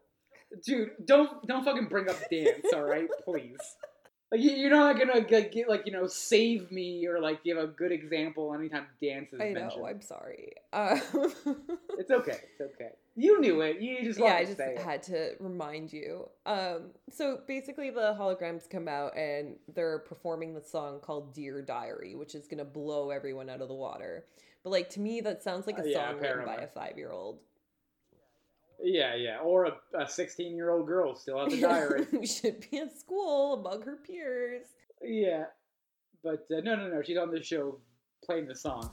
[0.65, 0.91] dude?
[1.05, 3.59] Don't don't fucking bring up dance, all right, please.
[4.33, 7.59] Like, you- you're not gonna like, get like you know save me or like give
[7.59, 9.83] a good example anytime dance is I mentioned.
[9.83, 9.89] know.
[9.89, 10.53] I'm sorry.
[10.73, 11.01] Um,
[11.99, 12.39] It's okay.
[12.59, 12.93] It's okay.
[13.15, 13.81] You knew it.
[13.83, 14.79] You just yeah, I just say it.
[14.81, 16.29] had to remind you.
[16.47, 22.15] Um, so basically, the holograms come out and they're performing the song called "Dear Diary,"
[22.15, 24.25] which is gonna blow everyone out of the water.
[24.65, 27.41] But like to me, that sounds like a Uh, yeah, song written by a five-year-old.
[28.83, 29.39] Yeah, yeah.
[29.39, 32.05] Or a, a 16 year old girl still has a diary.
[32.11, 34.67] who should be at school among her peers.
[35.03, 35.45] yeah.
[36.25, 37.03] But uh, no, no, no.
[37.03, 37.79] She's on the show
[38.25, 38.91] playing the song.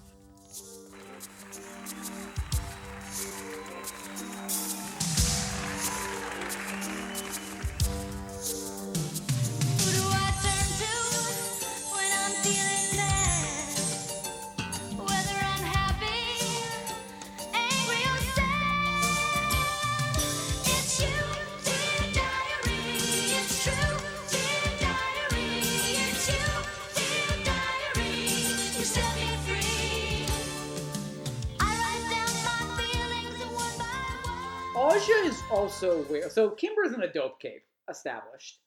[35.09, 36.29] Aja is also wearing.
[36.29, 38.59] So Kimber's in a dope cape, established.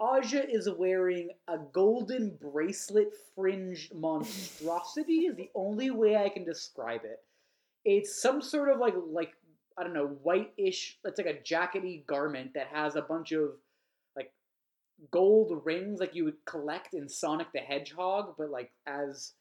[0.00, 5.26] Aja is wearing a golden bracelet fringed monstrosity.
[5.26, 7.18] is the only way I can describe it.
[7.84, 9.32] It's some sort of like like
[9.76, 10.98] I don't know white-ish.
[11.04, 13.50] It's like a jackety garment that has a bunch of
[14.16, 14.32] like
[15.10, 19.32] gold rings, like you would collect in Sonic the Hedgehog, but like as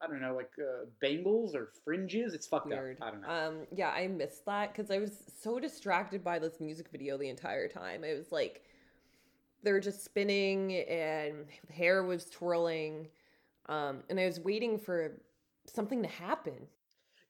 [0.00, 2.32] I don't know, like uh, bangles or fringes.
[2.34, 2.98] It's fucked Weird.
[3.00, 3.08] up.
[3.08, 3.28] I don't know.
[3.28, 7.28] Um, yeah, I missed that because I was so distracted by this music video the
[7.28, 8.04] entire time.
[8.04, 8.62] It was like
[9.62, 13.08] they're just spinning and hair was twirling,
[13.68, 15.20] um, and I was waiting for
[15.66, 16.54] something to happen.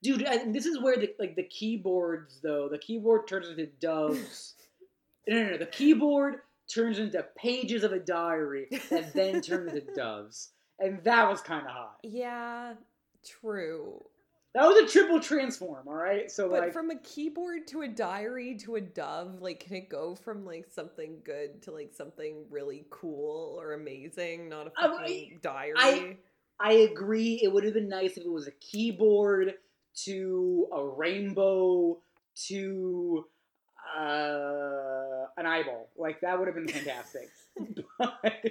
[0.02, 4.54] dude I, this is where the like the keyboards though the keyboard turns into doves
[5.26, 6.42] no, no no the keyboard
[6.72, 11.66] turns into pages of a diary that then turn into doves and that was kind
[11.66, 12.74] of hot Yeah,
[13.26, 14.04] true.
[14.54, 17.88] that was a triple transform all right so But like from a keyboard to a
[17.88, 22.44] diary to a dove, like, can it go from like something good to like something
[22.50, 24.48] really cool or amazing?
[24.48, 25.74] Not a fucking diary.
[25.76, 26.16] I-
[26.60, 29.54] i agree it would have been nice if it was a keyboard
[29.94, 32.00] to a rainbow
[32.48, 33.24] to
[33.96, 37.28] uh, an eyeball like that would have been fantastic
[37.98, 38.42] but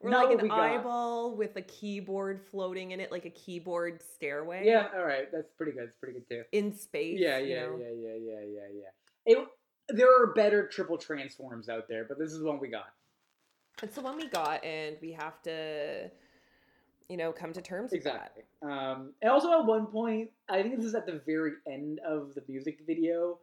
[0.00, 0.60] or not like an we got.
[0.60, 4.62] eyeball with a keyboard floating in it, like a keyboard stairway.
[4.64, 7.18] yeah all right that's pretty good it's pretty good too In space.
[7.20, 7.78] Yeah, you yeah, know?
[7.80, 9.32] yeah, yeah, yeah, yeah, yeah.
[9.40, 9.48] It,
[9.88, 12.92] there are better triple transforms out there, but this is one we got.
[13.82, 16.10] It's the one we got, and we have to,
[17.08, 18.32] you know, come to terms with that.
[18.36, 18.42] Exactly.
[18.62, 22.34] Um, and also at one point, I think this is at the very end of
[22.34, 23.38] the music video,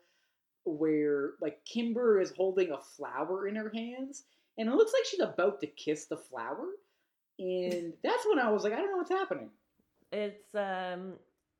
[0.65, 4.23] where like Kimber is holding a flower in her hands,
[4.57, 6.67] and it looks like she's about to kiss the flower,
[7.39, 9.49] and that's when I was like, I don't know what's happening.
[10.11, 11.13] It's um,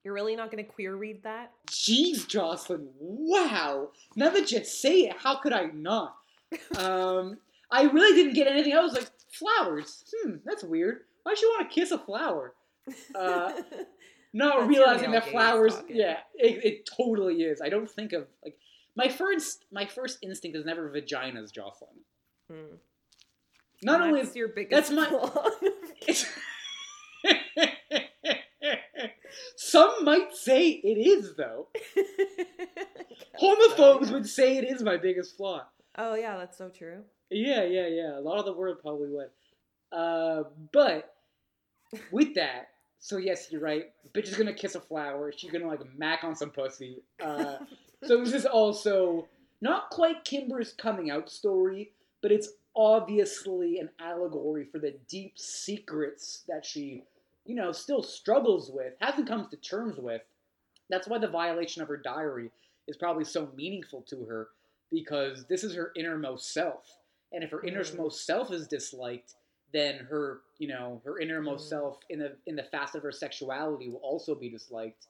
[0.04, 1.52] you're really not going to queer read that.
[1.70, 3.89] Jeez, Jocelyn, wow!
[4.16, 6.16] Now that you say it, how could I not?
[6.78, 7.39] Um,
[7.72, 8.74] I really didn't get anything.
[8.74, 10.06] I was like, flowers.
[10.14, 11.02] Hmm, that's weird.
[11.24, 12.54] Why should you want to kiss a flower?
[13.14, 13.52] Uh,
[14.34, 15.82] Not realizing that flowers.
[15.88, 17.62] Yeah, it, it totally is.
[17.62, 18.58] I don't think of like
[18.96, 22.02] my first my first instinct is never vaginas, Jocelyn.
[22.52, 22.76] Hmm.
[23.84, 25.50] Not And only is your biggest that's my- flaw.
[29.56, 31.68] some might say it is though.
[33.41, 35.64] Homophobes would say it is my biggest flaw.
[35.98, 37.04] Oh yeah, that's so true.
[37.30, 38.18] Yeah, yeah, yeah.
[38.18, 39.30] A lot of the world probably would.
[39.91, 41.14] Uh, but
[42.12, 42.70] with that,
[43.00, 43.86] so yes, you're right.
[44.14, 45.32] Bitch is gonna kiss a flower.
[45.36, 47.04] She's gonna like mac on some pussy.
[47.22, 47.58] Uh,
[48.04, 49.28] so this is also
[49.62, 51.91] not quite Kimber's coming out story,
[52.26, 57.03] but it's obviously an allegory for the deep secrets that she,
[57.45, 60.23] you know, still struggles with, hasn't come to terms with.
[60.89, 62.49] That's why the violation of her diary
[62.88, 64.47] is probably so meaningful to her
[64.91, 66.97] because this is her innermost self.
[67.32, 67.67] And if her Mm.
[67.67, 69.36] innermost self is disliked,
[69.71, 71.69] then her, you know, her innermost Mm.
[71.69, 75.09] self in the in the facet of her sexuality will also be disliked.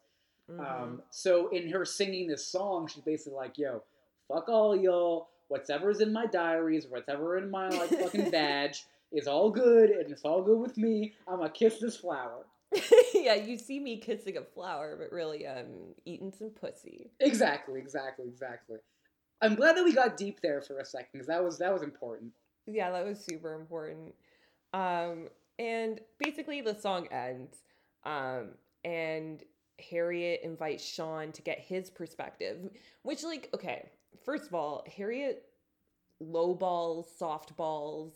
[0.50, 0.60] Mhm.
[0.60, 3.84] Um, so in her singing this song, she's basically like, "Yo,
[4.28, 5.30] fuck all y'all.
[5.48, 10.24] Whatever's in my diaries, whatever in my like fucking badge is all good, and it's
[10.24, 11.14] all good with me.
[11.28, 12.46] I'm gonna kiss this flower."
[13.14, 17.12] yeah, you see me kissing a flower, but really I'm eating some pussy.
[17.20, 18.78] Exactly, exactly, exactly.
[19.42, 21.84] I'm glad that we got deep there for a second because that was that was
[21.84, 22.32] important.
[22.68, 24.16] Yeah, that was super important.
[24.74, 25.30] Um,
[25.60, 27.58] and basically the song ends.
[28.04, 28.50] Um,
[28.84, 29.44] and
[29.90, 32.58] Harriet invites Sean to get his perspective,
[33.04, 33.90] which like, okay,
[34.24, 35.44] first of all, Harriet
[36.22, 38.12] lowballs, softballs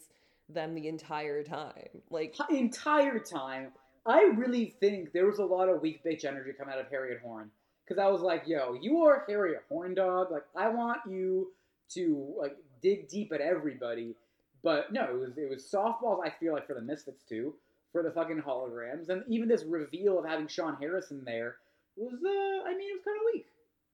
[0.48, 1.90] them the entire time.
[2.10, 3.72] Like entire time,
[4.06, 7.20] I really think there was a lot of weak bitch energy coming out of Harriet
[7.22, 7.52] Horn
[7.86, 10.32] because I was like, "Yo, you are Harriet Horn, dog.
[10.32, 11.52] Like, I want you
[11.90, 14.16] to like dig deep at everybody."
[14.64, 16.26] But no, it was it was softballs.
[16.26, 17.54] I feel like for the Misfits too,
[17.92, 21.58] for the fucking holograms, and even this reveal of having Sean Harrison there
[21.96, 23.46] was, uh, I mean, it was kind of weak.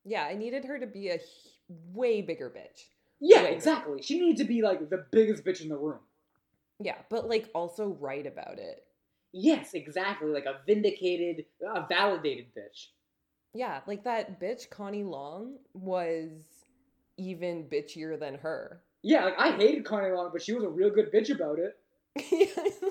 [0.06, 1.20] yeah, I needed her to be a
[1.68, 2.86] way bigger bitch.
[3.20, 3.54] Yeah, Right.
[3.54, 4.02] exactly.
[4.02, 6.00] She needed to be like the biggest bitch in the room.
[6.80, 8.84] Yeah, but like also right about it.
[9.32, 10.30] Yes, exactly.
[10.30, 12.88] Like a vindicated, a validated bitch.
[13.54, 16.30] Yeah, like that bitch Connie Long was
[17.18, 18.82] even bitchier than her.
[19.02, 21.78] Yeah, like I hated Connie Long, but she was a real good bitch about it.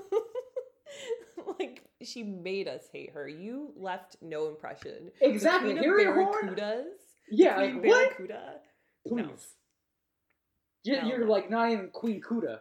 [1.59, 3.29] like she made us hate her.
[3.29, 5.11] You left no impression.
[5.21, 5.77] Exactly.
[5.77, 6.57] Of Horn.
[7.31, 8.19] Yeah, Queen like what?
[8.19, 8.61] Barracuda.
[9.07, 9.25] Please.
[9.27, 9.33] No.
[10.85, 11.09] You're, No.
[11.09, 12.61] you're like not even Queen Kuda.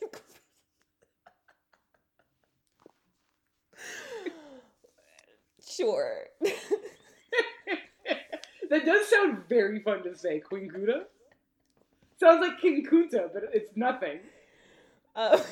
[5.68, 6.24] sure.
[8.70, 11.04] that does sound very fun to say, Queen Kuda.
[12.18, 14.18] Sounds like King Kunta, but it's nothing.
[15.14, 15.38] Um,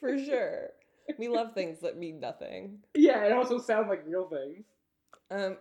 [0.00, 0.70] for sure.
[1.18, 2.78] We love things that mean nothing.
[2.94, 4.64] Yeah, it also sounds like real things.
[5.30, 5.56] Um,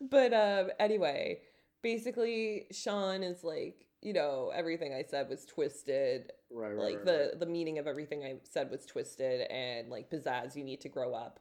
[0.10, 1.40] but um, anyway,
[1.82, 6.32] basically, Sean is like, you know, everything I said was twisted.
[6.50, 6.78] Right, right.
[6.78, 10.80] like the the meaning of everything I said was twisted, and like Pizzazz, you need
[10.82, 11.40] to grow up.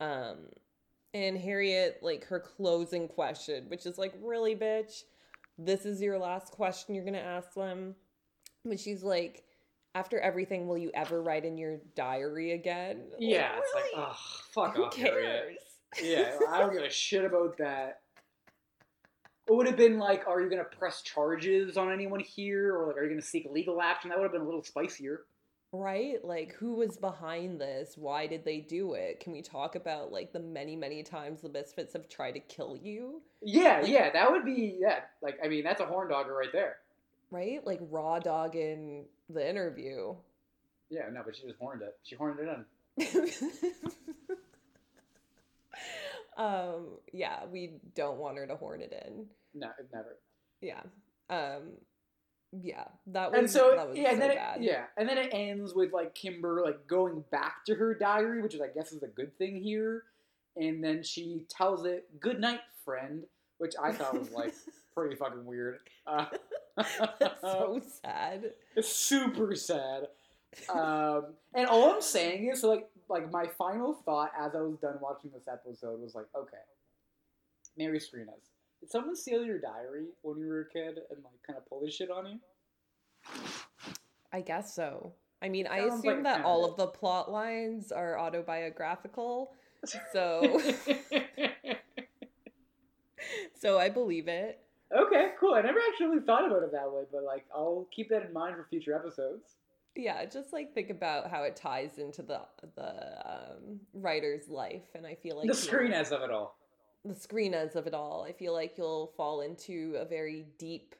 [0.00, 0.46] Um,
[1.12, 5.02] and Harriet, like her closing question, which is like, really, bitch,
[5.58, 7.96] this is your last question you're gonna ask them.
[8.64, 9.44] But she's like,
[9.94, 13.02] after everything, will you ever write in your diary again?
[13.12, 14.16] Like, Yeah, it's like, oh,
[14.52, 15.58] fuck Who off, Harriet.
[16.02, 18.00] Yeah, I don't give a shit about that.
[19.48, 22.96] It would have been like, are you gonna press charges on anyone here, or like,
[22.96, 24.10] are you gonna seek legal action?
[24.10, 25.22] That would have been a little spicier.
[25.72, 26.24] Right?
[26.24, 27.94] Like, who was behind this?
[27.96, 29.20] Why did they do it?
[29.20, 32.76] Can we talk about, like, the many, many times the Misfits have tried to kill
[32.76, 33.22] you?
[33.40, 35.00] Yeah, Like- yeah, that would be yeah.
[35.22, 36.76] Like, I mean, that's a horn dogger right there.
[37.30, 37.64] Right?
[37.64, 40.14] Like, raw dog in the interview.
[40.90, 41.96] Yeah, no, but she just horned it.
[42.02, 43.30] She horned it in.
[46.36, 49.26] um, yeah, we don't want her to horn it in.
[49.54, 50.16] No, never.
[50.60, 50.80] Yeah.
[51.28, 51.72] Um,
[52.60, 54.62] yeah, that was, And so that was yeah, and so then it, bad.
[54.64, 58.54] yeah, and then it ends with like Kimber like going back to her diary, which
[58.54, 60.02] is I guess is a good thing here.
[60.56, 63.22] And then she tells it, "Good night, friend,"
[63.58, 64.52] which I thought was like
[64.96, 65.78] pretty fucking weird.
[66.04, 66.26] Uh,
[66.76, 68.52] That's so sad.
[68.76, 70.08] It's super sad.
[70.68, 74.78] Um, and all I'm saying is, so like, like my final thought as I was
[74.78, 76.56] done watching this episode was like, okay,
[77.76, 78.50] Mary Skrenes,
[78.80, 81.82] did someone steal your diary when you were a kid and like kind of pull
[81.84, 82.38] this shit on you?
[84.32, 85.14] I guess so.
[85.42, 89.52] I mean, I assume like that all of of the plot lines are autobiographical.
[90.12, 90.60] So
[93.60, 94.60] so I believe it.
[94.96, 95.54] Okay, cool.
[95.54, 98.56] I never actually thought about it that way, but like, I'll keep that in mind
[98.56, 99.54] for future episodes.
[99.96, 102.40] Yeah, just like think about how it ties into the
[102.76, 106.56] the um, writer's life, and I feel like the you'll- Skrenes of it all.
[107.04, 108.24] the screenas of it all.
[108.28, 110.94] I feel like you'll fall into a very deep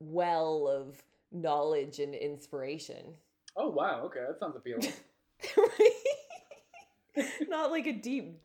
[0.00, 1.02] well of
[1.32, 3.14] knowledge and inspiration.
[3.56, 4.92] Oh wow, okay, that sounds appealing.
[7.48, 8.38] Not like a deep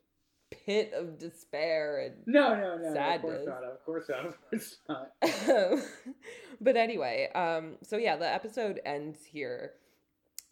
[0.67, 3.45] pit of despair and No, no, no, no, of course Sadness.
[3.47, 3.63] not.
[3.63, 4.25] Of course not.
[4.27, 5.11] Of course not.
[6.61, 9.73] but anyway, um, so yeah, the episode ends here.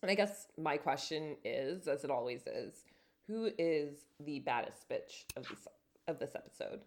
[0.01, 2.85] And I guess my question is, as it always is,
[3.27, 5.67] who is the baddest bitch of this
[6.07, 6.79] of this episode?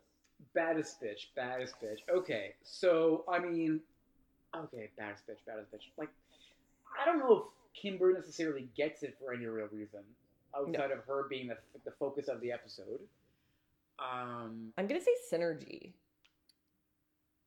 [0.54, 1.98] Baddest bitch, baddest bitch.
[2.14, 3.80] Okay, so I mean,
[4.56, 5.90] okay, baddest bitch, baddest bitch.
[5.98, 6.10] Like,
[7.00, 10.00] I don't know if Kimber necessarily gets it for any real reason.
[10.56, 13.00] outside of her being the, the focus of the episode.
[13.98, 15.92] Um, I'm gonna say synergy.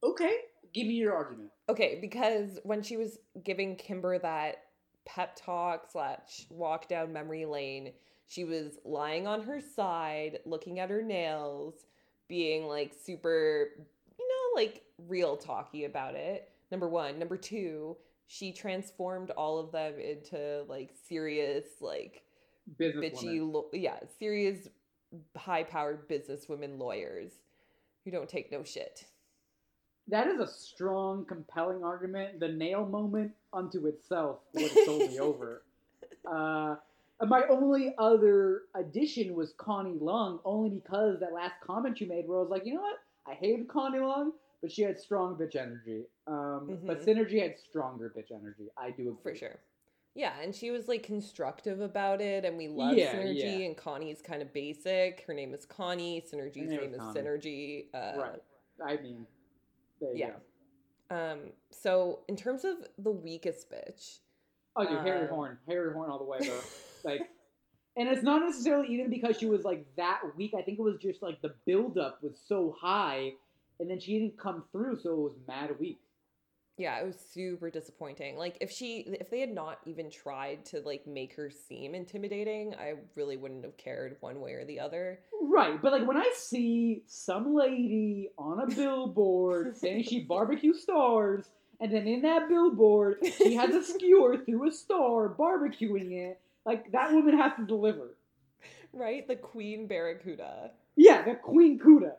[0.03, 0.35] okay,
[0.73, 1.49] give me your argument.
[1.69, 4.63] Okay, because when she was giving Kimber that
[5.05, 7.93] pep talk slash walk down memory lane,
[8.27, 11.85] she was lying on her side, looking at her nails,
[12.27, 13.69] being like super,
[14.17, 16.49] you know, like real talky about it.
[16.71, 17.19] Number one.
[17.19, 17.97] Number two,
[18.27, 22.23] she transformed all of them into like serious, like
[22.77, 24.69] Business bitchy, lo- yeah, serious,
[25.37, 27.33] high powered businesswomen lawyers
[28.05, 29.05] who don't take no shit.
[30.07, 32.39] That is a strong, compelling argument.
[32.39, 35.63] The nail moment unto itself would have sold me over.
[36.29, 36.75] Uh,
[37.25, 42.37] my only other addition was Connie Long, only because that last comment you made, where
[42.37, 42.99] I was like, you know what?
[43.27, 46.03] I hated Connie Long, but she had strong bitch energy.
[46.27, 47.05] Um, But Mhm.
[47.05, 48.69] Synergy had stronger bitch energy.
[48.77, 49.33] I do agree.
[49.33, 49.59] For sure.
[50.13, 53.59] Yeah, and she was like constructive about it, and we love Yeah, Synergy.
[53.59, 53.65] yeah.
[53.65, 55.23] And Connie's kind of basic.
[55.25, 56.21] Her name is Connie.
[56.21, 57.19] Synergy's name name is Connie.
[57.21, 57.85] Synergy.
[57.93, 58.41] Uh, right.
[58.85, 59.25] I mean,
[60.13, 60.31] yeah.
[61.09, 61.39] Um.
[61.71, 64.19] So in terms of the weakest bitch,
[64.75, 65.57] Oh, dude, Harry Uh, Horn.
[65.67, 66.59] Harry Horn all the way, bro.
[67.03, 67.29] like,
[67.97, 70.53] and it's not necessarily even because she was like that weak.
[70.57, 73.31] I think it was just like the buildup was so high,
[73.79, 75.99] and then she didn't come through, so it was mad weak.
[76.81, 78.37] Yeah, it was super disappointing.
[78.37, 82.73] Like if she, if they had not even tried to like make her seem intimidating,
[82.73, 85.19] I really wouldn't have cared one way or the other.
[85.39, 91.45] Right, but like when I see some lady on a billboard saying she barbecue stars,
[91.79, 96.91] and then in that billboard she has a skewer through a star barbecuing it, like
[96.93, 98.15] that woman has to deliver.
[98.91, 100.71] Right, the Queen Barracuda.
[100.95, 102.13] Yeah, the Queen Cuda.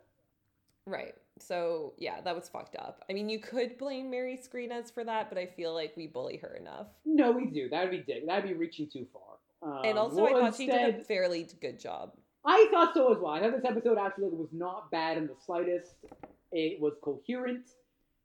[0.87, 1.15] Right.
[1.47, 3.05] So yeah, that was fucked up.
[3.09, 6.37] I mean, you could blame Mary Skrenes for that, but I feel like we bully
[6.39, 6.87] her enough.
[7.05, 7.69] No, we do.
[7.69, 8.27] That'd be dick.
[8.27, 9.23] That'd be reaching too far.
[9.63, 12.13] Um, And also, well, I thought she did a fairly good job.
[12.45, 13.33] I thought so as well.
[13.33, 15.95] I thought this episode actually was not bad in the slightest.
[16.51, 17.67] It was coherent,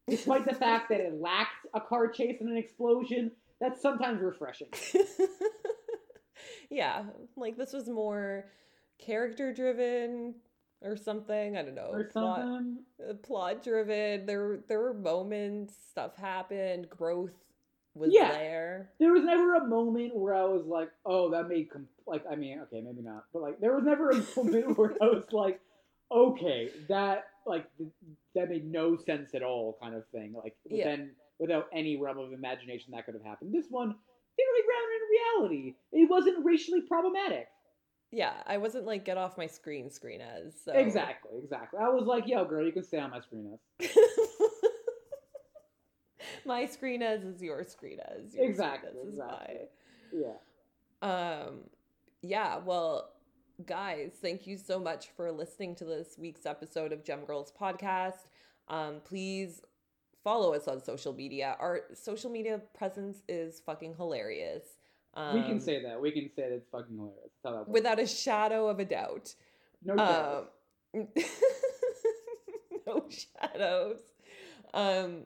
[0.08, 3.32] despite the fact that it lacked a car chase and an explosion.
[3.60, 4.70] That's sometimes refreshing.
[6.70, 7.04] yeah,
[7.36, 8.46] like this was more
[9.00, 10.36] character driven
[10.82, 11.58] or something.
[11.58, 11.90] I don't know.
[11.92, 12.78] or plot, something.
[13.10, 14.26] uh, plot driven.
[14.26, 17.32] There were there were moments, stuff happened, growth
[17.96, 18.32] was Yeah.
[18.32, 18.92] there.
[19.00, 22.36] There was never a moment where I was like, "Oh, that made com-, like." I
[22.36, 25.60] mean, okay, maybe not, but like, there was never a moment where I was like,
[26.12, 27.66] "Okay, that like
[28.36, 30.34] that made no sense at all," kind of thing.
[30.34, 30.84] Like, Yeah.
[30.86, 33.52] then without any realm of imagination, that could have happened.
[33.54, 33.96] This one,
[34.36, 35.10] fairly grounded in
[35.58, 35.76] reality.
[35.92, 37.48] It wasn't racially problematic.
[38.18, 40.72] Yeah, I wasn't like get off my screen screen as so.
[40.72, 41.80] Exactly, exactly.
[41.80, 43.88] I was like, "Yo, girl, you can stay on my screen." As.
[46.46, 48.34] my screen as is your screen as.
[48.34, 49.68] Your Exactly, Screen as exactly.
[50.12, 50.34] Yeah.
[51.04, 51.60] Um,
[52.24, 52.58] yeah.
[52.58, 53.12] Well,
[53.68, 58.26] guys, thank you so much for listening to this week's episode of Gem Girls podcast.
[58.68, 59.62] Um, please
[60.24, 61.56] follow us on social media.
[61.60, 64.64] Our social media presence is fucking hilarious.
[65.18, 66.00] Um, we can say that.
[66.00, 67.32] We can say that it's fucking hilarious.
[67.44, 69.34] That's without a shadow of a doubt.
[69.84, 70.54] no doubt.
[70.94, 71.08] Um,
[72.88, 74.00] no shadows.
[74.76, 75.24] Um,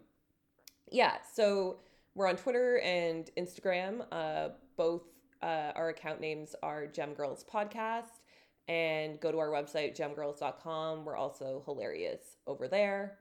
[0.89, 1.79] yeah, so
[2.15, 4.05] we're on Twitter and Instagram.
[4.13, 5.03] Uh, both
[5.43, 8.21] uh, our account names are Gem Girls Podcast.
[8.69, 11.03] And go to our website, gemgirls.com.
[11.03, 13.17] We're also hilarious over there.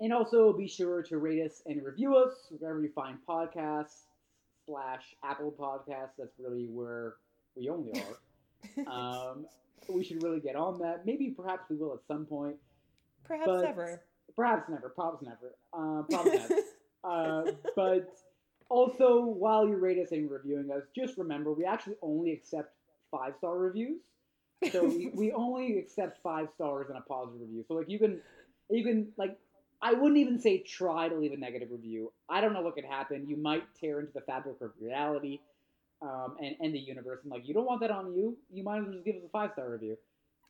[0.00, 4.04] And also be sure to rate us and review us wherever you find podcasts
[4.68, 6.12] slash Apple Podcasts.
[6.18, 7.14] That's really where
[7.56, 8.86] we only are.
[9.32, 9.46] um,
[9.88, 11.06] we should really get on that.
[11.06, 12.56] Maybe perhaps we will at some point.
[13.24, 14.02] Perhaps but- ever.
[14.36, 14.90] Perhaps never.
[14.90, 15.54] Perhaps never.
[15.72, 16.54] Uh, probably never.
[17.02, 18.14] Uh, but
[18.68, 22.74] also, while you rate us and reviewing us, just remember we actually only accept
[23.10, 24.00] five star reviews.
[24.70, 27.64] So we, we only accept five stars and a positive review.
[27.66, 28.20] So like you can
[28.70, 29.38] you can like
[29.80, 32.12] I wouldn't even say try to leave a negative review.
[32.28, 33.26] I don't know what could happen.
[33.28, 35.40] You might tear into the fabric of reality
[36.02, 37.20] um, and and the universe.
[37.22, 38.36] And like you don't want that on you.
[38.50, 39.96] You might as well just give us a five star review.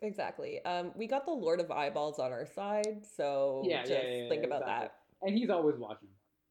[0.03, 0.65] exactly.
[0.65, 4.29] Um, we got the Lord of Eyeballs on our side, so Yeah, just yeah, yeah,
[4.29, 4.89] think about exactly.
[4.89, 5.29] that.
[5.29, 6.09] And he's always watching.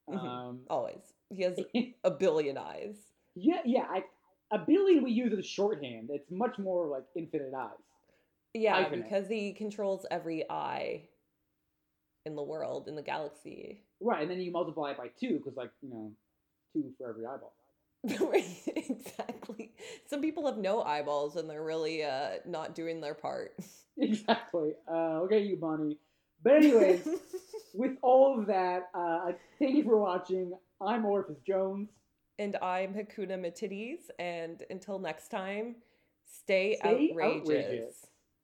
[0.09, 0.25] Mhm.
[0.27, 1.13] Um, Always.
[1.29, 1.59] He has
[2.03, 2.95] a billion eyes.
[3.35, 3.85] Yeah, yeah.
[3.89, 4.03] I,
[4.51, 6.09] a billion we use as shorthand.
[6.11, 7.71] It's much more like infinite eyes.
[8.53, 9.03] Yeah, Hyphenate.
[9.03, 11.09] because he controls every eye
[12.27, 13.81] in the world, in the galaxy.
[13.99, 16.11] Right, and then you multiply it by two because, like, you know,
[16.73, 17.53] two for every eyeball.
[18.75, 19.71] Exactly.
[20.05, 23.55] Some people have no eyeballs and they're really uh, not doing their part.
[23.99, 24.73] Exactly.
[24.87, 25.97] Uh, okay, you, Bonnie.
[26.43, 27.07] But anyways,
[27.73, 30.53] with all of that, uh, thank you for watching.
[30.79, 31.89] I'm Orpheus Jones.
[32.37, 34.01] and I'm Hakuna Matidis.
[34.19, 35.77] And until next time,
[36.25, 37.41] Stay, Stay outrageous.
[37.41, 38.05] outrageous.